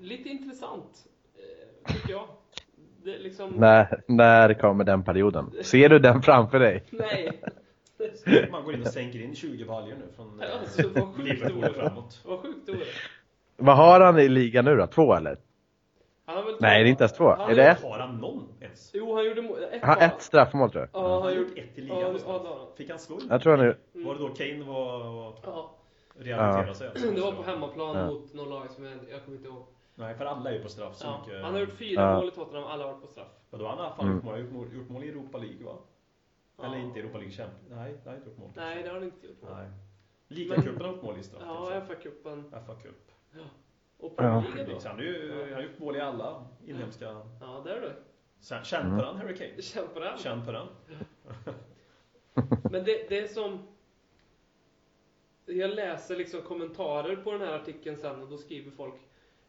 [0.00, 2.28] Lite intressant, eh, tycker jag.
[3.02, 3.50] Liksom...
[3.50, 5.50] När, när kommer den perioden?
[5.62, 6.84] Ser du den framför dig?
[6.90, 7.40] Nej.
[8.50, 11.74] Man går in och sänker in 20 baljor nu från eh, Alltså, vad sjukt Liverpool
[11.74, 12.20] framåt.
[12.24, 12.72] Vad sjukt det.
[13.60, 14.86] Vad har han i ligan nu då?
[14.86, 15.38] Två eller?
[16.24, 17.28] Han har väl Nej, det är inte ens två.
[17.30, 17.82] Han Är det ett?
[17.82, 18.90] Har han någon ens?
[18.94, 19.58] Jo, han gjorde mål.
[19.72, 21.02] Ett Han ett straffmål tror jag.
[21.02, 22.18] Ja, han har gjort ett i Ja, ligan.
[22.26, 22.76] ja, han.
[22.76, 23.18] Fick han slå?
[23.28, 23.76] Jag tror han är...
[23.92, 24.98] Var det då Kane var...
[24.98, 25.34] var
[26.24, 26.74] Ja.
[26.74, 26.88] sig.
[26.88, 27.10] alltså.
[27.14, 28.06] Det var på hemmaplan Ja.
[28.06, 29.64] mot någon lag som jag, jag kommer inte ihåg.
[29.94, 31.42] Nej, för alla är ju på straff så Ja, mycket.
[31.44, 32.16] han har gjort fyra Ja.
[32.16, 33.28] mål i Tottenham, alla har varit på straff.
[33.50, 34.14] Ja, då har han i alla fall Mm.
[34.16, 34.32] gjort mål.
[34.34, 35.72] Han gjort mål, gjort mål i Europa League va?
[36.64, 36.82] Eller Ja.
[36.82, 37.62] inte Europa League Champions.
[37.70, 38.50] Nej, det har inte gjort mål.
[38.56, 39.36] Nej, det har han inte gjort.
[39.42, 39.66] Nej.
[40.28, 41.42] Ligacupen har gjort mål i straff.
[41.46, 41.94] Ja, kanske.
[41.94, 42.50] FA-cupen.
[42.66, 43.07] FA Cup.
[43.98, 44.42] Och Ja.
[44.42, 44.80] Premier League.
[44.80, 47.04] Så han, är ju, han har gjort mål i alla inhemska.
[47.40, 47.92] Ja, där är du.
[48.64, 49.62] Känn på den Harry Kane.
[49.62, 50.18] Känn på den.
[50.18, 50.66] Känn på den.
[52.70, 53.58] Men det, det är som...
[55.46, 58.94] Jag läser liksom kommentarer på den här artikeln sen och då skriver folk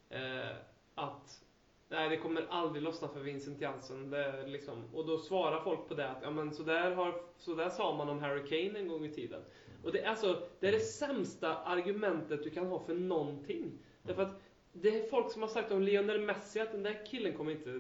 [0.09, 0.49] eh,
[0.95, 1.43] att
[1.89, 3.59] nej, det kommer aldrig lossna för Vincent.
[3.59, 7.21] Det är liksom, och då svarar folk på det att ja, men så, där har,
[7.37, 9.41] så där sa man om Harry Kane en gång i tiden.
[9.83, 13.71] Och det är, alltså, det är det sämsta argumentet du kan ha för någonting.
[14.03, 14.41] Därför att
[14.73, 17.79] det är folk som har sagt om Lionel Messi att den där killen kommer inte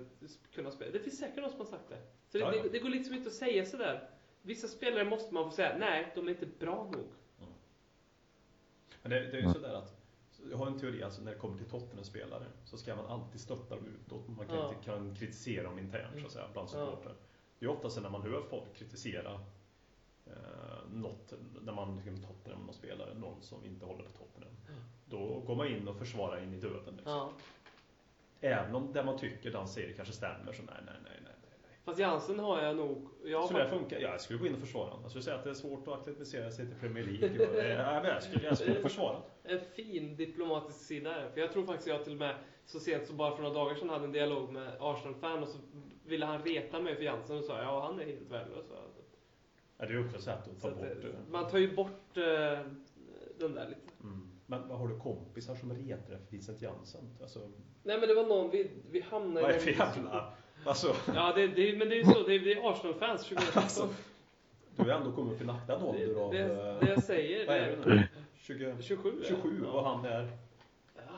[0.53, 0.91] kunna spela.
[0.91, 1.97] Det finns säkert någon som har sagt det.
[2.27, 2.63] Så det, Ja, ja.
[2.63, 4.09] det, det går liksom inte att säga sådär.
[4.41, 7.07] Vissa spelare måste man få säga, nej, de är inte bra nog.
[9.01, 9.53] Men det, det är ju Mm.
[9.53, 9.95] sådär att
[10.51, 13.75] jag har en teori, alltså när det kommer till Tottenham-spelare så ska man alltid stötta
[13.75, 14.27] dem utåt.
[14.37, 14.73] Man kan Ja.
[14.85, 16.71] kan kritisera dem internt så att säga, bland Ja.
[16.71, 17.15] supportrar.
[17.59, 19.39] Det är ofta så när man hör folk kritisera
[20.29, 24.53] eh, något, när man liksom Tottenham någon spelare, någon som inte håller på Tottenham.
[25.05, 26.93] Då går man in och försvarar in i döden.
[26.95, 27.11] Liksom.
[27.13, 27.31] Ja.
[28.41, 31.33] Även om det man tycker den säger kanske stämmer så nej, nej, nej, nej.
[31.85, 33.07] Fast Jansen har jag nog...
[33.25, 33.99] Jag Skulle det faktiskt- funka?
[34.01, 35.01] Ja, jag skulle gå in och försvara honom.
[35.01, 37.47] Jag skulle säga att det är svårt att acklimatisera sig till Premier League.
[37.47, 41.29] Och, eh, jag, skulle, jag skulle försvara en fin diplomatisk sida här.
[41.29, 43.75] För jag tror faktiskt jag till och med så sent som bara för några dagar
[43.75, 45.57] sedan hade en dialog med Arsenal-fan och så
[46.05, 48.65] ville han reta mig för Jansen och sa ja han är helt värdelös.
[49.79, 51.31] Ja, det är också sätt att Så ta att, bort det.
[51.31, 52.23] man tar ju bort eh,
[53.39, 53.93] den där lite.
[54.03, 54.29] Mm.
[54.45, 57.01] Men vad har du kompisar som retar efter Vincent Jansen?
[57.21, 57.39] Alltså,
[57.83, 60.33] Nej men det var någon, vi, vi hamnade vad är i det för jävla...
[60.65, 63.63] Alltså, Ja det, det, men det är ju så, det är, det är Arsenal-fans 2016.
[63.63, 63.87] Alltså,
[64.75, 66.31] du har ändå kommit upp i nackad det, ålder av...
[66.33, 66.43] det,
[66.81, 68.03] det jag säger, vad det är du nu?
[68.37, 69.11] 20, 27.
[69.21, 69.25] ja.
[69.27, 69.93] 27 och Ja.
[69.95, 70.27] han är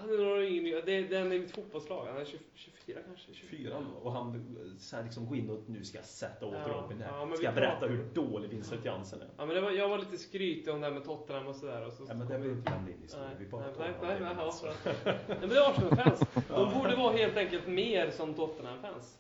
[0.02, 2.98] Han är nog ingen, det, det är en i mitt fotbollslag, han är 20, 24
[3.08, 3.34] kanske.
[3.34, 4.46] 24 och han
[4.80, 7.08] så här liksom går in och nu ska jag sätta åt Ja, Robin här.
[7.30, 9.28] ja, ska jag berätta hur dålig Vincent Jansen är?
[9.38, 11.88] Ja men det var, jag var lite skrytig om det här med Tottenham och sådär.
[11.88, 13.30] Och så Ja, men det vill inte lämna in i historien.
[13.30, 14.66] Nej, Vi bara nej, tar nej, honom nej, nej, alltså.
[15.06, 16.20] nej, men det är Arsenal-fans.
[16.50, 19.18] De borde vara helt enkelt mer som Tottenham-fans.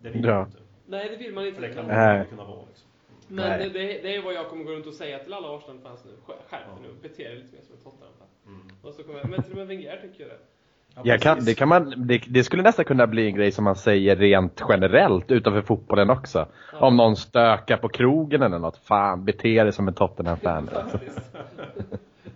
[0.00, 0.30] Det vill Ja.
[0.30, 0.58] jag inte.
[0.86, 1.80] Nej, det vill man För det inte.
[1.82, 2.88] kan man kunna vara liksom.
[3.28, 6.04] men det, det, det är vad jag kommer gå runt och säga till alla Arsenal-fans
[6.04, 6.10] nu.
[6.26, 6.78] Skär- Skärp Ja.
[6.82, 8.28] nu, bete er lite mer som ett Tottenham-fan.
[8.86, 10.36] Och så kommer jag, men till och med Wenger tycker det.
[10.94, 13.64] Ja, Jag kan, det, kan man, det, det skulle nästan kunna bli en grej som
[13.64, 16.46] man säger rent generellt utanför fotbollen också.
[16.72, 16.78] Ja.
[16.86, 18.76] Om någon stökar på krogen eller något.
[18.76, 20.68] Fan, bete dig som en Tottenham-fan.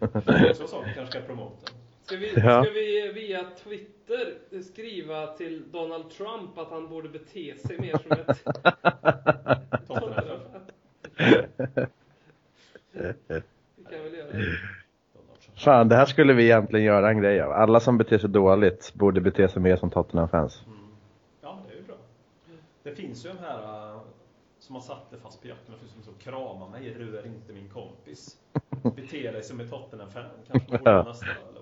[0.00, 1.72] Det också en sak vi kanske ska promota.
[2.04, 2.64] Ska vi, Ja.
[2.64, 8.12] ska vi via Twitter skriva till Donald Trump att han borde bete sig mer som
[8.12, 8.26] ett
[9.86, 10.40] Tottenham.
[13.76, 14.56] Vi kan väl göra det.
[15.64, 17.52] Fan, det här skulle vi egentligen göra en grej av.
[17.52, 20.62] Alla som beter sig dåligt borde bete sig mer som Tottenham-fans.
[20.66, 20.78] Mm.
[21.40, 21.96] Ja, det är ju bra.
[22.82, 23.58] Det finns ju de här
[23.92, 24.00] äh,
[24.58, 28.36] som man satte fast på jacken och som så krama mig, rör inte min kompis.
[28.96, 30.24] Bete dig som ett Tottenham-fan.
[30.52, 31.59] Kanske vara nästa, eller?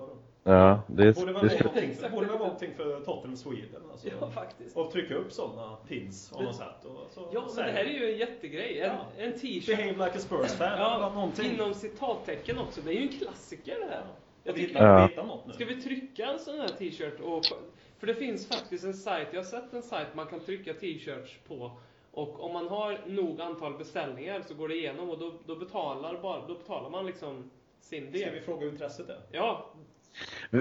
[0.48, 1.64] Ja, det, Borde väl det vara skulle...
[1.64, 3.82] någonting, det borde vara någonting för Tottenham Sweden.
[3.92, 4.08] Alltså.
[4.20, 4.76] Ja, faktiskt.
[4.76, 6.84] Och trycka upp sådana pins av något sätt.
[6.84, 8.80] Och så Ja, men det här är ju en jättegrej.
[8.80, 9.06] En, Ja.
[9.24, 9.66] en t-shirt.
[9.76, 10.72] Behave like a Spurs-fan.
[10.72, 12.80] eller Ja, inom citattecken också.
[12.80, 14.04] Det är ju en klassiker det här.
[14.44, 15.42] Jag tycker, Ja.
[15.46, 15.52] nu.
[15.52, 17.20] Ska vi trycka en sån här t-shirt?
[17.20, 17.44] Och,
[17.98, 21.38] för det finns faktiskt en sajt, jag har sett en sajt man kan trycka t-shirts
[21.48, 21.70] på.
[22.12, 26.22] Och om man har nog antal beställningar så går det igenom och då, då, betalar,
[26.22, 28.34] bara, då betalar man liksom sin Ska del.
[28.34, 29.20] vi fråga hur intresset är?
[29.32, 29.70] Ja,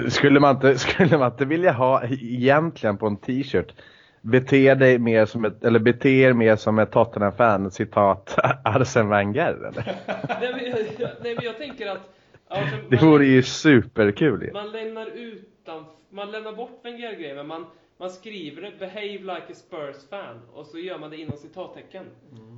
[0.09, 3.73] Skulle man, inte, skulle man inte vilja ha egentligen på en t-shirt
[4.21, 9.53] Bete dig mer som ett, eller bete er mer som ett Tottenham-fan, citat Arsene Wenger
[9.53, 9.71] eller?
[10.41, 10.65] nej, men,
[10.97, 12.13] jag, nej, men jag tänker att...
[12.47, 14.51] Alltså, Det man- vore ju superkul ju.
[14.53, 17.65] Man lämnar utan, man lämnar bort Wenger-grejen, men man,
[17.99, 22.03] man skriver det, behave like a Spurs-fan, och så gör man det inom citattecken.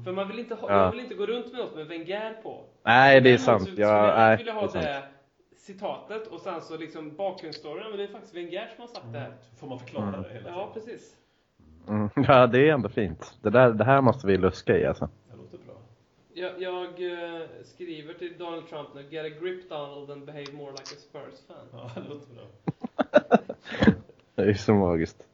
[0.05, 0.83] För man vill inte ha, Ja.
[0.83, 2.63] jag vill inte gå runt med något med Wenger på.
[2.85, 3.63] Nej, det är Däremot sant.
[3.75, 4.83] så jag nej, vilja det ha sant.
[4.85, 5.03] det
[5.73, 9.19] citatet, och sen så liksom bakgrundsstoryn, men det är faktiskt Wenger som har sagt det
[9.19, 9.33] här.
[9.59, 10.21] Får man förklara Mm.
[10.23, 10.73] det hela Ja, tiden?
[10.73, 11.15] precis.
[11.87, 13.33] Mm, ja, det är ändå fint.
[13.41, 15.09] Det, där, det här måste vi luska i alltså.
[15.31, 15.75] Det låter bra.
[16.33, 20.71] Jag, jag eh, skriver till Donald Trump nu, get a grip Donald and behave more
[20.71, 21.67] like a Spurs-fan.
[21.71, 22.45] Ja, det låter bra.
[24.35, 25.27] Det är så magiskt.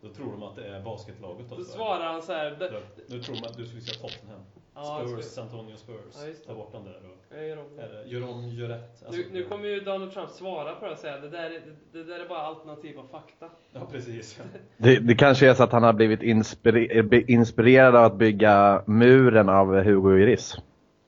[0.00, 1.56] Då tror de att det är basketlaget då.
[1.56, 1.70] Så så.
[1.72, 4.40] svarar han så här, "Det- Då- Nu tror de att du skulle säga Tottenham.
[4.74, 5.96] Ja, Spurs, ska- Antonio Spurs.
[6.20, 6.48] Ja, just det.
[6.48, 7.42] Ta bort den där och...
[7.48, 7.82] gör om det.
[7.82, 9.02] Eller, gör om, gör rätt.
[9.06, 11.50] Alltså, Nu, nu kommer ju Donald Trump svara på det och säga det där, är,
[11.92, 13.46] det, det där är bara alternativa fakta.
[13.72, 14.40] Ja, precis.
[14.76, 18.82] Det, det kanske är så att han har blivit inspire, be- inspirerad av att bygga
[18.86, 20.56] muren av Hugo Iris.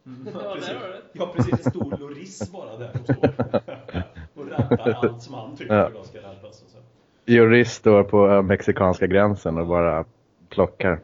[0.04, 0.10] Ja,
[0.54, 0.68] precis.
[0.68, 0.98] där du det.
[1.12, 3.28] Ja precis, en stor Loris bara där som står
[4.34, 5.90] och räddar allt som han tycker Ja.
[5.94, 6.64] då ska räddas.
[7.26, 10.04] Juris står på eh, mexikanska gränsen och bara
[10.48, 11.00] plockar.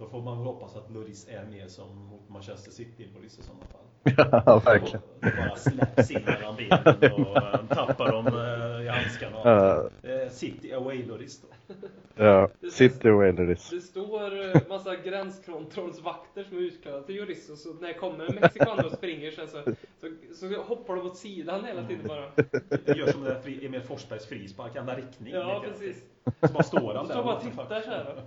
[0.00, 0.04] Ja.
[0.04, 3.42] Då får man väl hoppas att Loris är mer som mot Manchester City Loris i
[3.42, 3.80] sådana fall.
[4.46, 5.00] Ja, verkligen.
[5.14, 9.36] Och bara släpps in mellan benen och eh, tappar dem eh, i handskarna.
[9.38, 9.92] allt.
[10.04, 11.74] Eh, City away Loris då.
[12.24, 13.70] Ja, City Whalers.
[13.70, 18.34] Det står massa gränskontrollsvakter som är utklädda till jurist och så när det kommer en
[18.34, 19.62] mexikan och springer sen så,
[20.00, 22.24] så, så hoppar de åt sidan hela tiden bara.
[22.84, 25.34] Det gör som det där fri- Emil Forsbergs frispark, enda riktning.
[25.34, 25.72] Ja, jag.
[25.72, 25.96] precis.
[26.40, 27.14] Så bara står han där.
[27.14, 28.22] Står bara tittar så här.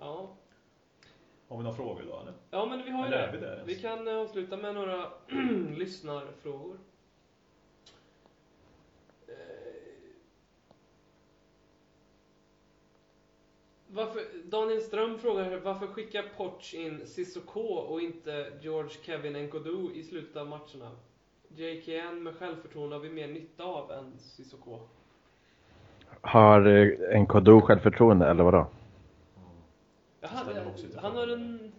[0.00, 0.28] Ja.
[1.48, 2.32] Har vi några frågor då eller?
[2.50, 3.38] ja, men vi har ju Eller är det.
[3.38, 3.68] vi där ens?
[3.68, 5.06] Vi kan eh, avsluta med några
[5.76, 6.78] lyssnarfrågor.
[9.28, 9.34] Eh,
[13.92, 20.02] Varför, Daniel Ström frågar varför skickar Poch in Sissoko och inte George Kevin Nkodu i
[20.02, 20.90] slutet av matcherna?
[21.48, 24.78] JKN med självförtroende har vi mer nytta av än Sissoko.
[26.20, 28.66] Har eh, en Kodou självförtroende eller vadå?
[30.32, 31.72] Jag han, har en,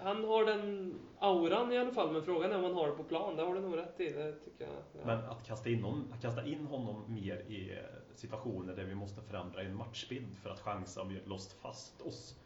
[0.00, 3.04] han har den auran i alla fall, men frågan är om han har det på
[3.04, 3.36] plan.
[3.36, 4.74] Det har du nog rätt i, det tycker jag.
[4.92, 5.00] Ja.
[5.06, 7.78] Men att kasta in, honom, att kasta in honom mer i
[8.14, 12.38] situationer där vi måste förändra en matchbild för att chansa om vi låst fast oss.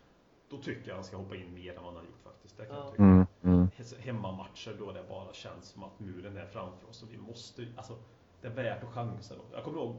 [0.48, 2.56] Då tycker jag han ska hoppa in mer än vad han har gjort faktiskt.
[2.56, 2.90] Det kan jag Ja.
[2.90, 3.02] tycka.
[3.02, 3.68] Mm, mm.
[3.98, 7.96] Hemmamatcher då det bara känns som att muren är framför oss och vi måste, alltså
[8.40, 9.42] det är värt att chansa då.
[9.52, 9.96] Jag kommer ihåg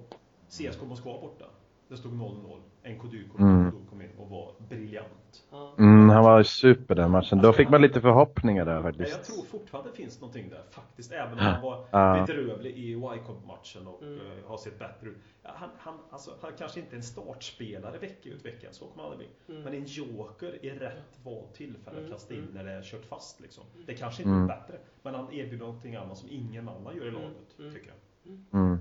[0.50, 1.46] CSKA Moskva borta.
[1.88, 2.60] Det stod 0-0.
[2.84, 3.72] NKDU kom, Mm.
[3.90, 5.46] kom in och var briljant.
[5.52, 5.74] Ja.
[5.78, 7.42] Mm, han var super den matchen.
[7.42, 9.24] Då fick man lite förhoppningar där Men jag faktiskt.
[9.24, 11.12] tror fortfarande det finns någonting där faktiskt.
[11.12, 12.26] Även om han var Ja.
[12.28, 14.20] bedrövlig i Wycombe-matchen och Mm.
[14.20, 15.18] eh, har sett bättre ut.
[15.44, 19.12] Han, han, alltså, han kanske inte är en startspelare vecka ut vecka, så kommer han
[19.12, 19.56] aldrig bli.
[19.56, 19.64] Mm.
[19.64, 22.54] Men en joker i rätt valt tillfälle att Mm, kasta in mm.
[22.54, 23.40] när det är kört fast.
[23.42, 23.64] Liksom.
[23.86, 24.44] Det kanske inte Mm.
[24.50, 27.74] är bättre, men han erbjuder någonting annat som ingen annan gör i Mm, laget, mm.
[27.74, 28.78] tycker jag.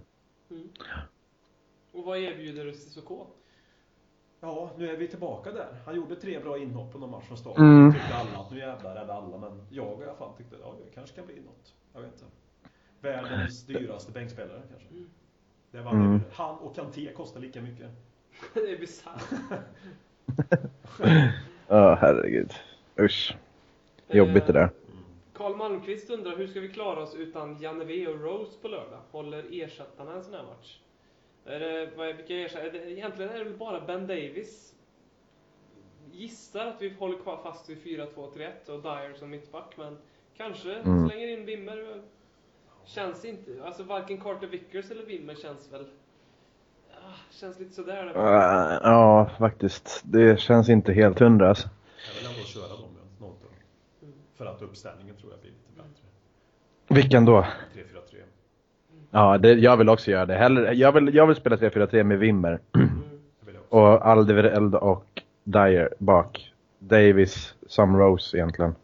[1.92, 3.26] Och vad erbjuder Sissoko?
[4.40, 5.76] Ja, nu är vi tillbaka där.
[5.84, 7.58] Han gjorde tre bra inhopp på någon match från start.
[7.58, 7.92] Mm.
[7.92, 10.94] Tyckte alla att nu jävlar, eller alla, men jag i alla fall tyckte ja, det
[10.94, 11.74] kanske kan bli något.
[11.92, 12.24] Jag vet inte.
[13.00, 14.88] Världens dyraste bänkspelare kanske.
[14.88, 15.10] Mm.
[15.70, 16.20] Det var Mm.
[16.32, 17.90] Han och Kanté kostar lika mycket.
[18.54, 19.24] det är bisarrt.
[21.68, 22.52] Ja, herregud.
[23.00, 23.36] Usch.
[24.08, 24.60] Jobbigt det där.
[24.62, 25.04] Mm.
[25.32, 29.00] Karl Malmqvist undrar hur ska vi klara oss utan Janeve och Rose på lördag?
[29.10, 30.78] Håller ersättarna en sån här match?
[31.46, 32.68] Är det, vad är, vilka ersättare?
[32.68, 34.74] är det- Egentligen är det väl bara Ben Davis.
[36.12, 39.98] Gissar att vi håller kvar fast vid 4-2-3-1 och Dyer som mittback, men
[40.36, 41.08] kanske Mm.
[41.08, 42.02] slänger in Wimmer.
[42.84, 45.86] Känns inte, alltså varken Carter Vickers eller Wimmer känns väl...
[46.90, 48.06] Ah, känns lite sådär.
[48.06, 50.00] Äh, Ja, faktiskt.
[50.04, 51.68] Det känns inte helt hundra alltså.
[52.08, 52.88] Jag vill ändå köra dem
[53.20, 53.48] ja, något då.
[54.06, 54.18] Mm.
[54.34, 56.06] För att uppställningen tror jag blir lite bättre.
[57.02, 57.46] Vilken då?
[57.74, 57.91] 3-4-3.
[59.14, 60.34] Ja, det, jag vill också göra det.
[60.34, 62.60] Hellre, jag, vill, jag vill spela 3-4-3 med Wimmer.
[62.74, 62.88] Mm.
[63.46, 63.52] Det.
[63.68, 66.52] Och Alderweireld och Dyer bak.
[66.78, 68.74] Davis som Rose egentligen.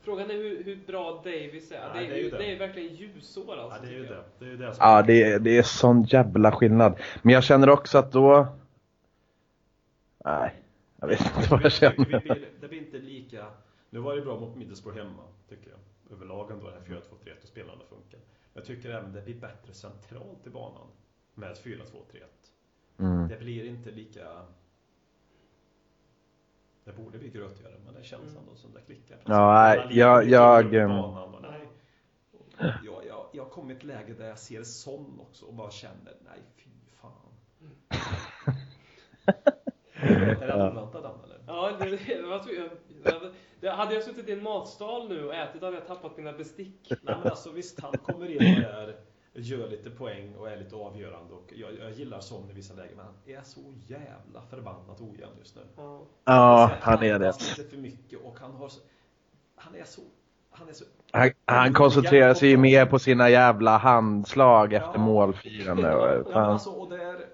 [0.00, 1.76] Frågan är hur, hur bra Davis är.
[1.76, 2.38] Ja, det, är det är ju det.
[2.38, 3.82] det är verkligen ljusår Ja, alltså.
[3.82, 4.22] det är ju det.
[4.38, 6.98] Det är ju det som Ja, det, är- det är sån jävla skillnad.
[7.22, 8.46] Men jag känner också att då...
[10.24, 10.54] Nej,
[11.00, 11.94] jag vet inte vad jag Det känner.
[12.04, 13.44] blir, det blir inte lika...
[13.90, 16.16] Nu var det bra mot Middlesbrough hemma, tycker jag.
[16.16, 18.20] Överlag ändå det här 4-2-3-1 och spelarna funkar.
[18.54, 20.86] Jag tycker även det blir bättre centralt i banan
[21.34, 21.80] med 4-2-3-1.
[22.98, 23.28] Mm.
[23.28, 24.46] Det blir inte lika...
[26.84, 29.18] Det borde bli grötigare, men det känns ändå som det klickar.
[29.24, 30.72] Ja, nej, Alla jag- jag,
[31.42, 31.68] nej.
[32.84, 36.16] Jag, jag, jag kom i ett läge där jag ser sån också och bara känner,
[36.24, 37.12] nej fy fan.
[39.94, 41.38] är det en oväntad Dan eller?
[41.46, 42.70] Ja, det, det, jag jag, det,
[43.04, 43.32] det,
[43.70, 46.86] hade jag suttit i en matsal nu och ätit hade jag tappat mina bestick.
[46.90, 48.96] Nej men alltså visst, han kommer in och är,
[49.32, 52.96] gör lite poäng och är lite avgörande och jag, jag gillar sån i vissa lägen
[52.96, 55.62] men han är så jävla förbannat ojämn just nu.
[55.76, 56.00] Ja.
[56.24, 57.14] Ja, han är det.
[57.14, 58.70] andas lite för mycket och han har
[59.56, 60.02] han är så,
[60.50, 64.98] han är så Han, han koncentrerar sig ju mer på sina jävla handslag efter Ja.
[64.98, 65.88] målfirande.
[65.88, 67.26] Ja, men alltså, och det är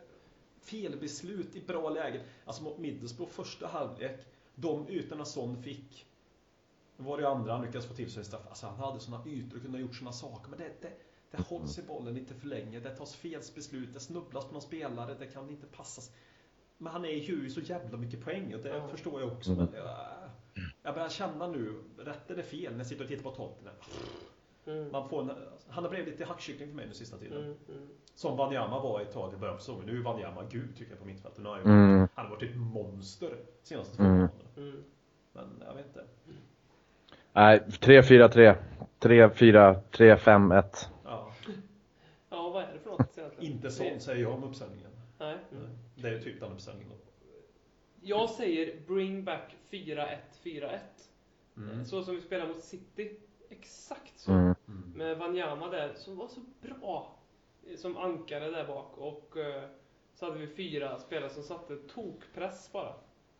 [0.63, 2.21] felbeslut i bra lägen.
[2.45, 4.19] Alltså mot Middlesbrough första halvlek,
[4.55, 6.07] de ytorna Son fick.
[6.99, 8.43] Nu var det ju andra han lyckades få till sig straff.
[8.49, 10.51] Alltså han hade såna ytor och kunde ha gjort såna saker.
[10.51, 10.93] Men det, det,
[11.31, 12.81] det hålls i bollen lite för länge.
[12.81, 13.89] Det tas fel beslut.
[13.95, 15.15] Det snubblas på någon spelare.
[15.19, 16.13] Det kan inte passas.
[16.79, 18.89] Men han är ju så jävla mycket poäng och det Ja.
[18.89, 19.51] förstår jag också.
[19.51, 19.99] Men jag,
[20.83, 23.75] jag börjar känna nu, rätt eller fel, när jag sitter och tittar på Tottenham.
[24.67, 24.93] Mm.
[24.93, 25.31] Man får en,
[25.69, 27.39] han har blivit lite hackkyckling för mig nu sista tiden.
[27.45, 27.89] Mm, mm.
[28.15, 29.87] Som Wanyama var ett tag i början på säsongen.
[29.87, 31.45] Nu är Wanyama gud tycker jag på mittfältet.
[31.45, 32.09] Han, Mm.
[32.15, 34.15] han har varit ett monster senaste två Mm.
[34.17, 34.51] månaderna.
[34.57, 34.85] Mm.
[35.33, 36.05] Men jag vet inte.
[37.39, 38.55] Nej, 3-4-3.
[39.01, 40.89] 3-4, 3-5-1.
[41.05, 41.33] Ja.
[42.31, 43.53] Ja, vad är det för något egentligen?
[43.53, 44.91] Inte sån säger jag om uppställningen.
[45.19, 45.37] Nej.
[45.53, 45.69] Mm.
[45.95, 46.97] Det är ju typ den uppställningen då.
[48.01, 50.79] Jag säger bring back 4-1-4-1.
[51.57, 51.85] Mm.
[51.85, 53.17] Så som vi spelar mot City.
[53.51, 54.33] Exakt så.
[54.33, 54.55] Mm.
[54.95, 57.17] Med Wanyama där, som var så bra
[57.77, 58.99] som ankare där bak.
[58.99, 59.63] Och eh,
[60.15, 62.95] så hade vi fyra spelare som satte tokpress bara.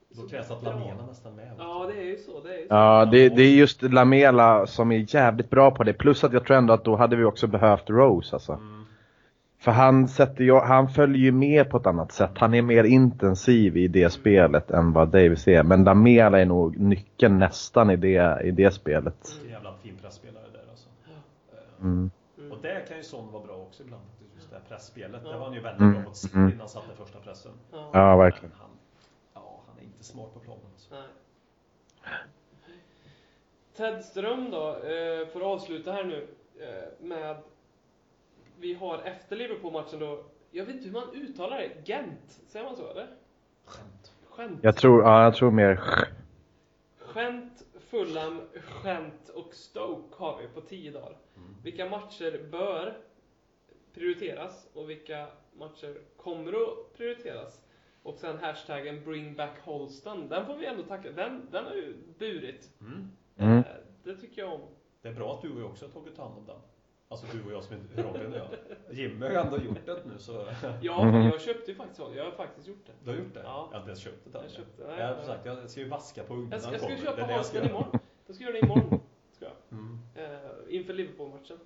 [0.09, 0.63] Då Så krävs att.
[0.63, 1.51] Lamela nästan med.
[1.59, 2.41] Ja, det är ju så.
[2.41, 2.75] Det är ju så.
[2.75, 5.93] Ja, det, det är just Lamela som är jävligt bra på det.
[5.93, 8.53] Plus att jag tror ändå att då hade vi också behövt Rose alltså.
[8.53, 8.85] Mm.
[9.61, 12.31] För han, sätter han följer ju med på ett annat sätt.
[12.35, 15.63] Han är mer intensiv i det spelet än vad Davis är.
[15.63, 19.15] Men Lamela är nog nyckeln nästan i det, i det spelet.
[19.35, 20.89] Vilken jävla fin pressspelare där alltså.
[21.83, 22.11] Mm.
[22.39, 22.53] Mm.
[22.53, 24.03] Och där kan ju Son vara bra också ibland.
[24.35, 25.21] Just det här pressspelet.
[25.25, 25.31] Ja.
[25.31, 25.93] Där var han ju väldigt Mm.
[25.95, 26.51] bra mot City Mm.
[26.51, 27.53] när han satte första pressen.
[27.73, 27.91] Ja.
[27.93, 28.51] Ja, verkligen.
[28.51, 28.71] Men han,
[29.35, 30.95] ja, han är inte smart på planen alltså.
[30.95, 32.21] Nej.
[33.77, 36.29] Tedström då, eh, får avsluta här nu
[36.61, 37.37] eh, med...
[38.61, 42.77] Vi har efter Liverpool-matchen då, jag vet inte hur man uttalar det, Gent, säger man
[42.77, 43.07] så eller?
[43.65, 44.13] Skämt.
[44.37, 44.65] Gent.
[44.65, 45.81] Jag tror, ja, jag tror mer
[47.15, 48.41] Gent, Fulham,
[48.85, 51.17] Gent och Stoke har vi på 10 dagar.
[51.37, 51.55] Mm.
[51.63, 52.99] Vilka matcher bör
[53.95, 55.27] prioriteras och vilka
[55.59, 57.61] matcher kommer att prioriteras?
[58.09, 61.95] Och sen hashtaggen bring back Holston, den får vi ändå tacka, den, den har ju
[62.19, 62.71] burit.
[62.81, 63.11] Mm.
[63.37, 63.59] Mm.
[63.59, 63.65] Eh,
[64.05, 64.61] Det tycker jag om.
[65.03, 66.57] Det är bra att du och jag också har tagit hand om den.
[67.09, 68.49] Alltså du och jag som är Robin och jag.
[68.97, 70.47] Jimmy har ju ändå gjort det nu så.
[70.83, 71.23] Ja, Mhm.
[71.23, 72.93] jag köpte ju faktiskt Jag har faktiskt gjort det.
[73.05, 73.41] Du har gjort det?
[73.45, 73.69] Ja.
[73.73, 74.39] Jag har inte ens köpt det.
[74.43, 76.81] Jag köpte- nej, jag har sagt, jag ska ju vaska på ugnen Jag ska, jag
[76.81, 77.17] ska köpa kommer.
[77.17, 77.71] Det är det jag ska Holsten göra.
[77.71, 78.01] imorgon.
[78.27, 79.01] Jag ska göra det imorgon.
[79.33, 79.79] Ska jag.
[79.79, 79.99] Mm.
[80.15, 81.59] Eh, inför Liverpool-matchen.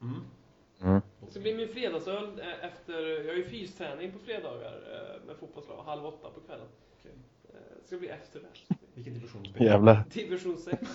[0.00, 1.00] Mm.
[1.30, 1.32] Mm.
[1.32, 5.36] Det ska bli min fredagsöl eh, efter, jag har ju fysträning på fredagar eh, med
[5.36, 6.66] fotbollslag, halv åtta på kvällen.
[6.98, 7.12] Okej.
[7.48, 8.74] Eh, Det ska bli efter det.
[8.94, 9.72] Vilken division spelar du?
[9.72, 10.02] Jävlar.
[10.12, 10.78] Division 6.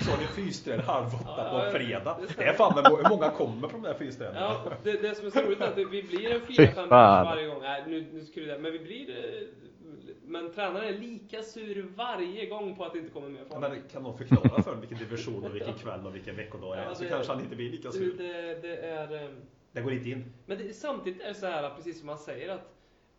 [0.00, 2.18] Så har ni fysträning halv åtta Ja, på fredag.
[2.36, 4.46] det är fan med, hur många kommer på de där fysträningarna?
[4.64, 6.88] Ja, det, det som är så roligt är att vi blir en Fy 4-5 fan.
[6.88, 7.58] match varje gång.
[7.62, 9.06] Nej, nu, nu skulle det, men vi blir
[10.28, 13.60] men tränaren är lika sur varje gång på att det inte kommer mer Ja, folk.
[13.72, 16.80] men kan någon förklara för mig vilken division och vilken kväll och vilken veckodag det
[16.82, 16.84] är?
[16.88, 18.18] Ja, Så det- kanske han inte blir lika Det, sur.
[18.18, 19.24] det, det är...
[19.24, 19.30] eh,
[19.72, 20.32] Det går inte in.
[20.46, 22.74] Men det, samtidigt är det så här, precis som man säger, att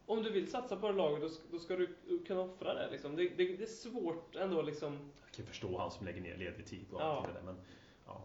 [0.06, 1.88] om du vill satsa på det laget, då, ska- då ska du
[2.28, 2.90] kunna offra det.
[2.92, 3.16] Liksom.
[3.16, 4.94] Det, det, det är svårt ändå liksom.
[5.26, 7.06] Jag kan förstå han som lägger ner ledig tid och Ja.
[7.06, 7.46] allt det där.
[7.46, 7.56] Men
[8.06, 8.22] ja,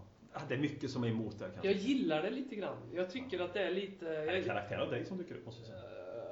[0.49, 1.67] det är mycket som är emot där kanske.
[1.73, 2.77] Jag gillar det lite grann.
[2.95, 4.09] Jag tycker att det är lite...
[4.09, 5.81] Är det Jag, karaktär av dig som dyker upp måste jag säga?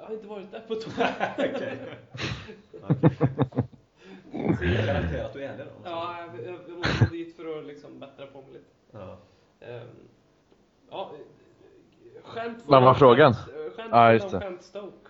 [0.03, 1.07] Jag har inte varit där på ett tag.
[1.37, 1.77] Okej.
[4.57, 5.89] Så karaktär att du är ärlig då?
[5.89, 8.65] Ja, jag, jag jag måste dit för att liksom bättra på mig lite.
[8.91, 9.17] Ja.
[9.59, 9.87] Ehm,
[10.89, 11.11] ja,
[12.23, 13.33] skämt Vad var frågan?
[13.33, 14.39] Skämt Ja, just det.
[14.39, 15.09] Skämt Stoke.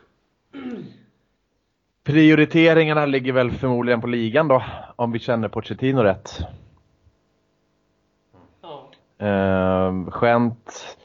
[2.04, 4.64] Prioriteringarna ligger väl förmodligen på ligan då,
[4.96, 6.39] om vi känner Pochettino rätt.
[8.62, 8.91] Ja.
[9.28, 10.98] Uh, skämt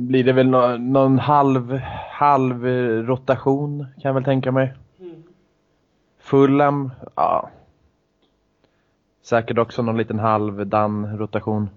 [0.00, 1.72] blir det väl nå- någon halv,
[2.10, 2.64] halv
[3.06, 4.74] rotation kan jag väl tänka mig.
[5.00, 5.22] Mm.
[6.18, 7.50] Fulham, ja.
[9.22, 11.70] Säkert också någon liten halvdan rotation.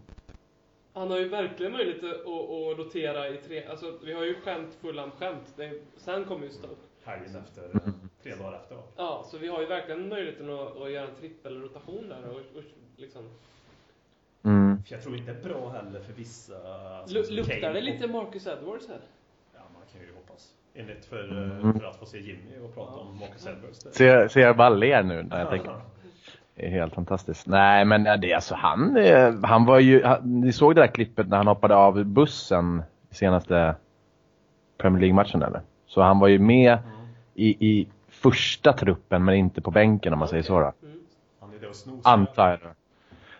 [0.93, 4.35] Han har ju verkligen möjlighet att, att, att rotera i tre, alltså vi har ju
[4.35, 5.53] skämt Fulham skämt.
[5.55, 6.75] Det, sen kommer ju Stoke.
[7.03, 7.93] Helgen efter, eh,
[8.23, 8.77] tre dagar efter?
[8.97, 12.63] Ja, så vi har ju verkligen möjligheten att, att göra en trippelrotation där och, och
[12.97, 13.21] liksom.
[14.45, 14.83] Mm.
[14.83, 16.53] För jag tror inte det är bra heller för vissa.
[17.05, 18.97] som luktar Kane det lite Marcus Edwards här?
[19.53, 20.47] Ja, man kan ju hoppas.
[20.75, 21.23] Enligt för,
[21.59, 21.79] Mm.
[21.79, 23.83] för att få se Jimmy och prata om Marcus Edwards.
[23.83, 23.91] där.
[23.91, 25.71] Ser, ser jag bara ler nu när jag tänker.
[26.55, 27.47] Det är helt fantastiskt.
[27.47, 28.97] Nej men det är alltså han,
[29.43, 33.15] han var ju, han- ni såg det där klippet när han hoppade av bussen i
[33.15, 33.75] senaste
[34.77, 35.61] Premier League-matchen eller?
[35.85, 37.07] Så han var ju med Mm.
[37.33, 40.73] i, i första truppen men inte på bänken om man säger så då.
[40.83, 40.99] Mm.
[41.39, 42.11] Han är där och snosar.
[42.11, 42.59] Antar jag.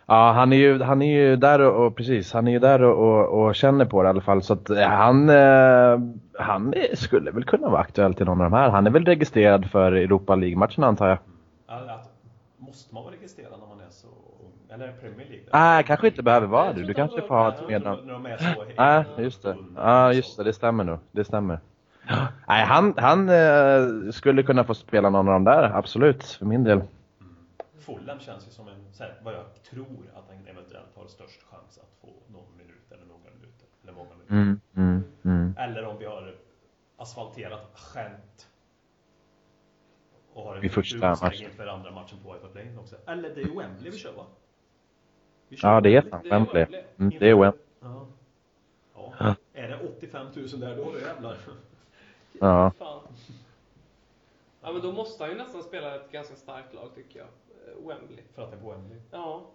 [0.06, 2.82] Ja, han är ju, han är ju där och, och precis, han är ju där
[2.82, 4.42] och, och, och känner på det i alla fall.
[4.44, 6.00] Så att eh, han, eh,
[6.40, 8.70] han skulle väl kunna vara aktuell till någon av de här.
[8.70, 11.18] Han är väl registrerad för Europa League-matchen antar jag.
[11.68, 12.10] Ja, att,
[12.58, 14.08] måste man vara registrerad när man är så?
[14.74, 15.46] Eller Premier League?
[15.54, 16.84] Nej, kanske inte behöver vara det.
[16.84, 18.08] Du kanske får ha ett mednamn.
[18.08, 18.24] de
[18.78, 19.56] Nej, just det.
[19.76, 20.44] Ja, just det.
[20.44, 21.00] Det stämmer nog.
[21.12, 21.60] Det stämmer.
[22.48, 26.64] Nej, han, han eh, skulle kunna få spela någon av dem där, absolut, för min
[26.64, 26.82] del.
[27.86, 31.44] Fulham känns ju som en, så här, vad jag tror att han eventuellt har störst
[31.44, 33.68] chans att få någon minut eller några minuter.
[33.84, 34.34] Eller många minuter.
[34.34, 35.56] Mm, mm, mm.
[35.58, 36.36] Eller om vi har
[36.98, 38.50] asfalterat skämt.
[40.34, 41.44] Och har en matchen.
[41.44, 42.96] inför andra matchen på White Lane också.
[43.06, 44.26] Eller det är ju Wembley vi kör va?
[45.48, 46.12] Vi Ja, det är Wembley.
[46.12, 46.62] fan Det är Wembley.
[46.64, 46.84] Wembley.
[46.98, 47.64] Mm, det är Wembley.
[47.80, 48.08] Ja.
[48.94, 49.14] Ja.
[49.20, 49.36] Ja.
[49.54, 51.38] Är det 85 000 där då, då jävlar.
[52.40, 52.72] Ja.
[52.80, 53.02] Fan.
[54.62, 57.28] Ja men då måste han ju nästan spela ett ganska starkt lag tycker jag.
[57.80, 58.24] Wembley.
[58.36, 59.00] För att det är på Wembley.
[59.12, 59.52] Ja.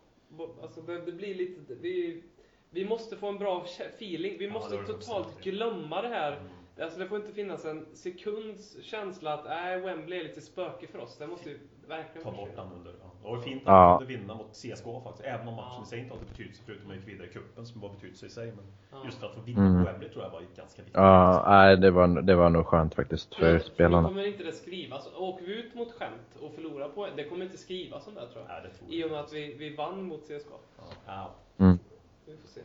[0.63, 2.23] alltså det, blir lite, vi,
[2.71, 4.39] vi måste få en bra feeling.
[4.39, 6.33] Vi Ja, måste du totalt glömma det här.
[6.33, 6.49] Mm.
[6.81, 10.99] Alltså det får inte finnas en sekunds känsla att äh, Wembley är lite spöke för
[10.99, 11.19] oss.
[11.19, 11.59] Det måste ju
[11.89, 12.93] verkligen Ta bort den under.
[13.03, 13.11] Ja.
[13.23, 13.91] Det var fint att Ja.
[14.01, 15.25] de kunde vinna mot CSKA faktiskt.
[15.29, 15.83] Även om matchen Ja.
[15.83, 18.27] i sig inte hade betydelse förutom att man gick vidare i cupen som var betydelse
[18.27, 18.47] i sig.
[18.57, 19.03] Men Ja.
[19.05, 19.85] just för att få vinna Mm.
[19.85, 20.97] på Wembley tror jag var ganska viktigt.
[20.97, 24.03] Ja, nej, det var, det var nog skönt faktiskt för Men spelarna.
[24.03, 25.09] Då kommer inte det skrivas.
[25.17, 28.43] Åker vi ut mot skämt och förlorar på det kommer inte skrivas om det tror
[28.43, 28.49] jag.
[28.49, 29.07] Nej, det tror I jag.
[29.07, 30.55] och med att vi, vi vann mot CSKA.
[30.79, 30.85] Ja.
[31.07, 31.31] Ja.
[31.65, 31.79] Mm.
[32.27, 32.61] Vi får se.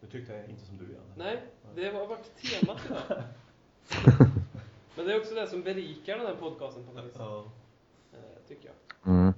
[0.00, 1.02] Nu tyckte jag inte som du igen.
[1.16, 1.38] Nej,
[1.74, 3.22] det har varit temat idag.
[4.96, 7.16] Men det är också det som berikar den här podcasten på något vis.
[8.16, 9.12] Eh, Tycker jag.
[9.14, 9.32] Mm.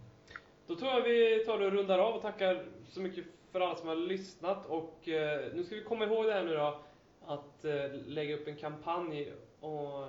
[0.67, 3.89] Då tror jag vi tar och rundar av och tackar så mycket för alla som
[3.89, 4.67] har lyssnat.
[4.67, 6.81] Och eh, nu ska vi komma ihåg det här nu då.
[7.27, 10.07] Att eh, lägga upp en kampanj och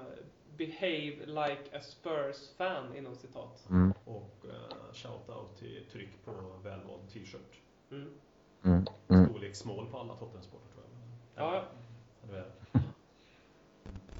[0.58, 3.68] behave like a Spurs-fan inom citat.
[3.70, 3.94] Mm.
[4.06, 6.32] Och uh, shout-out till tryck på
[6.64, 7.62] välvald t-shirt.
[7.92, 8.10] Mm.
[8.64, 8.86] Mm.
[9.08, 9.30] Mm.
[9.30, 10.84] Storlek small på alla Tottenham-sporter tror
[11.36, 11.46] jag.
[11.46, 11.64] Ja,
[12.74, 12.80] ja.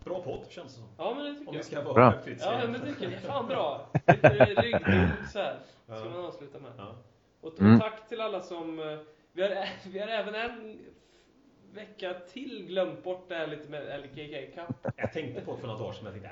[0.10, 0.90] Bra podd känns det som.
[0.98, 1.66] Ja, men det tycker Om vi jag.
[1.66, 2.14] ska vara Bra.
[2.40, 3.22] Ja, men det tycker jag.
[3.22, 3.90] Fan bra.
[4.08, 4.30] Lite
[4.62, 5.56] ryggdunk så här.
[5.86, 6.06] Ska Ja.
[6.06, 6.72] man avsluta med.
[6.78, 6.96] Ja.
[7.42, 7.80] Och och Mm.
[7.80, 8.80] tack till alla som...
[8.80, 8.98] eh,
[9.34, 10.80] Vi har, vi har även en
[11.74, 14.94] vecka till glömt bort det här lite med LKK Cup.
[14.98, 16.30] Jag tänkte på det för några dagar sedan men jag tänkte,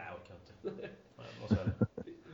[0.61, 1.85] nej jag orkar inte.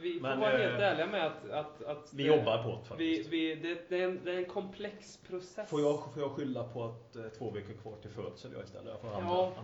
[0.02, 1.50] Vi får Men, vara eh, helt ärliga med att...
[1.50, 3.30] att, att Vi det- jobbar på det Vi, faktiskt.
[3.30, 5.70] vi, det, det, är en, det är en komplex process.
[5.70, 8.88] Får jag, får jag skylla på att eh, två veckor kvar till födsel jag istället?
[8.90, 9.64] Jag får Ja, andra, Eh,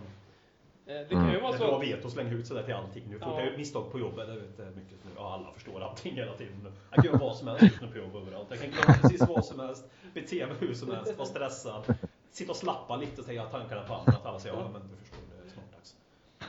[0.90, 1.42] Det kan ju Mm.
[1.42, 1.78] vara Det är bra så...
[1.78, 3.02] veto att slänga ut sådär till allting.
[3.10, 3.44] Nu folk Ja.
[3.44, 4.26] gjort misstag på jobbet.
[4.28, 5.10] Det vet jag mycket nu.
[5.16, 6.72] Ja, alla förstår allting hela tiden.
[6.90, 8.46] Jag kan göra vad som helst just nu på jobb överallt.
[8.50, 9.84] Jag kan glömma precis vad som helst.
[10.14, 11.16] Bete mig hur som helst.
[11.18, 11.94] Vara stressad.
[12.30, 14.12] Sitta och slappa lite och säga tankarna på andra.
[14.12, 15.96] Att alla säger ja men du förstår det är snart dags.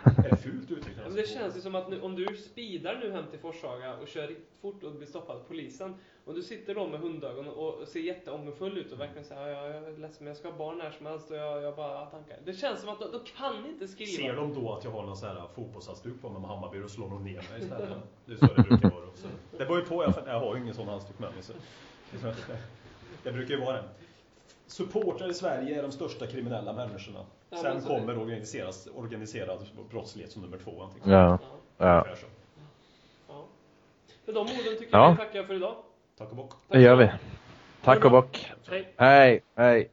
[0.25, 0.95] Är det fult uttryck?
[0.97, 3.95] Ja, men det känns ju som att nu, om du speedar nu hem till Forshaga
[3.97, 5.95] och kör riktigt fort och blir stoppad av polisen.
[6.25, 9.75] Och du sitter då med hundögon och ser jätteångerfull ut och verkligen säger ja, jag
[9.75, 12.37] är ledsen men jag ska ha barn när som helst och jag, jag bara tankar.
[12.45, 14.11] Det känns som att då, då kan inte skriva.
[14.11, 16.91] Ser de då att jag har någon sån här fotbollshalsduk på mig med Hammarby och
[16.91, 17.89] slår de ner mig istället?
[18.25, 19.27] Det är så det brukar vara också.
[19.51, 21.43] Det beror ju på, jag, jag har ju ingen sån halsduk med mig.
[21.43, 21.53] Så.
[23.23, 23.83] Det brukar ju vara det.
[24.71, 27.19] Supportrar i Sverige är de största kriminella människorna.
[27.49, 29.59] Ja, Sen kommer organiseras, organiserad
[29.89, 30.83] brottslighet som nummer två.
[30.83, 31.09] antingen.
[31.19, 31.39] Ja.
[31.77, 32.05] Ja,
[33.27, 33.45] Ja.
[34.25, 35.03] Med de orden tycker Ja.
[35.05, 35.75] jag vi tackar för idag.
[36.17, 36.51] Tack och bock.
[36.67, 37.11] Det gör vi.
[37.83, 38.51] Tack och bock.
[38.69, 38.93] Hej.
[38.97, 39.89] Hej, hej.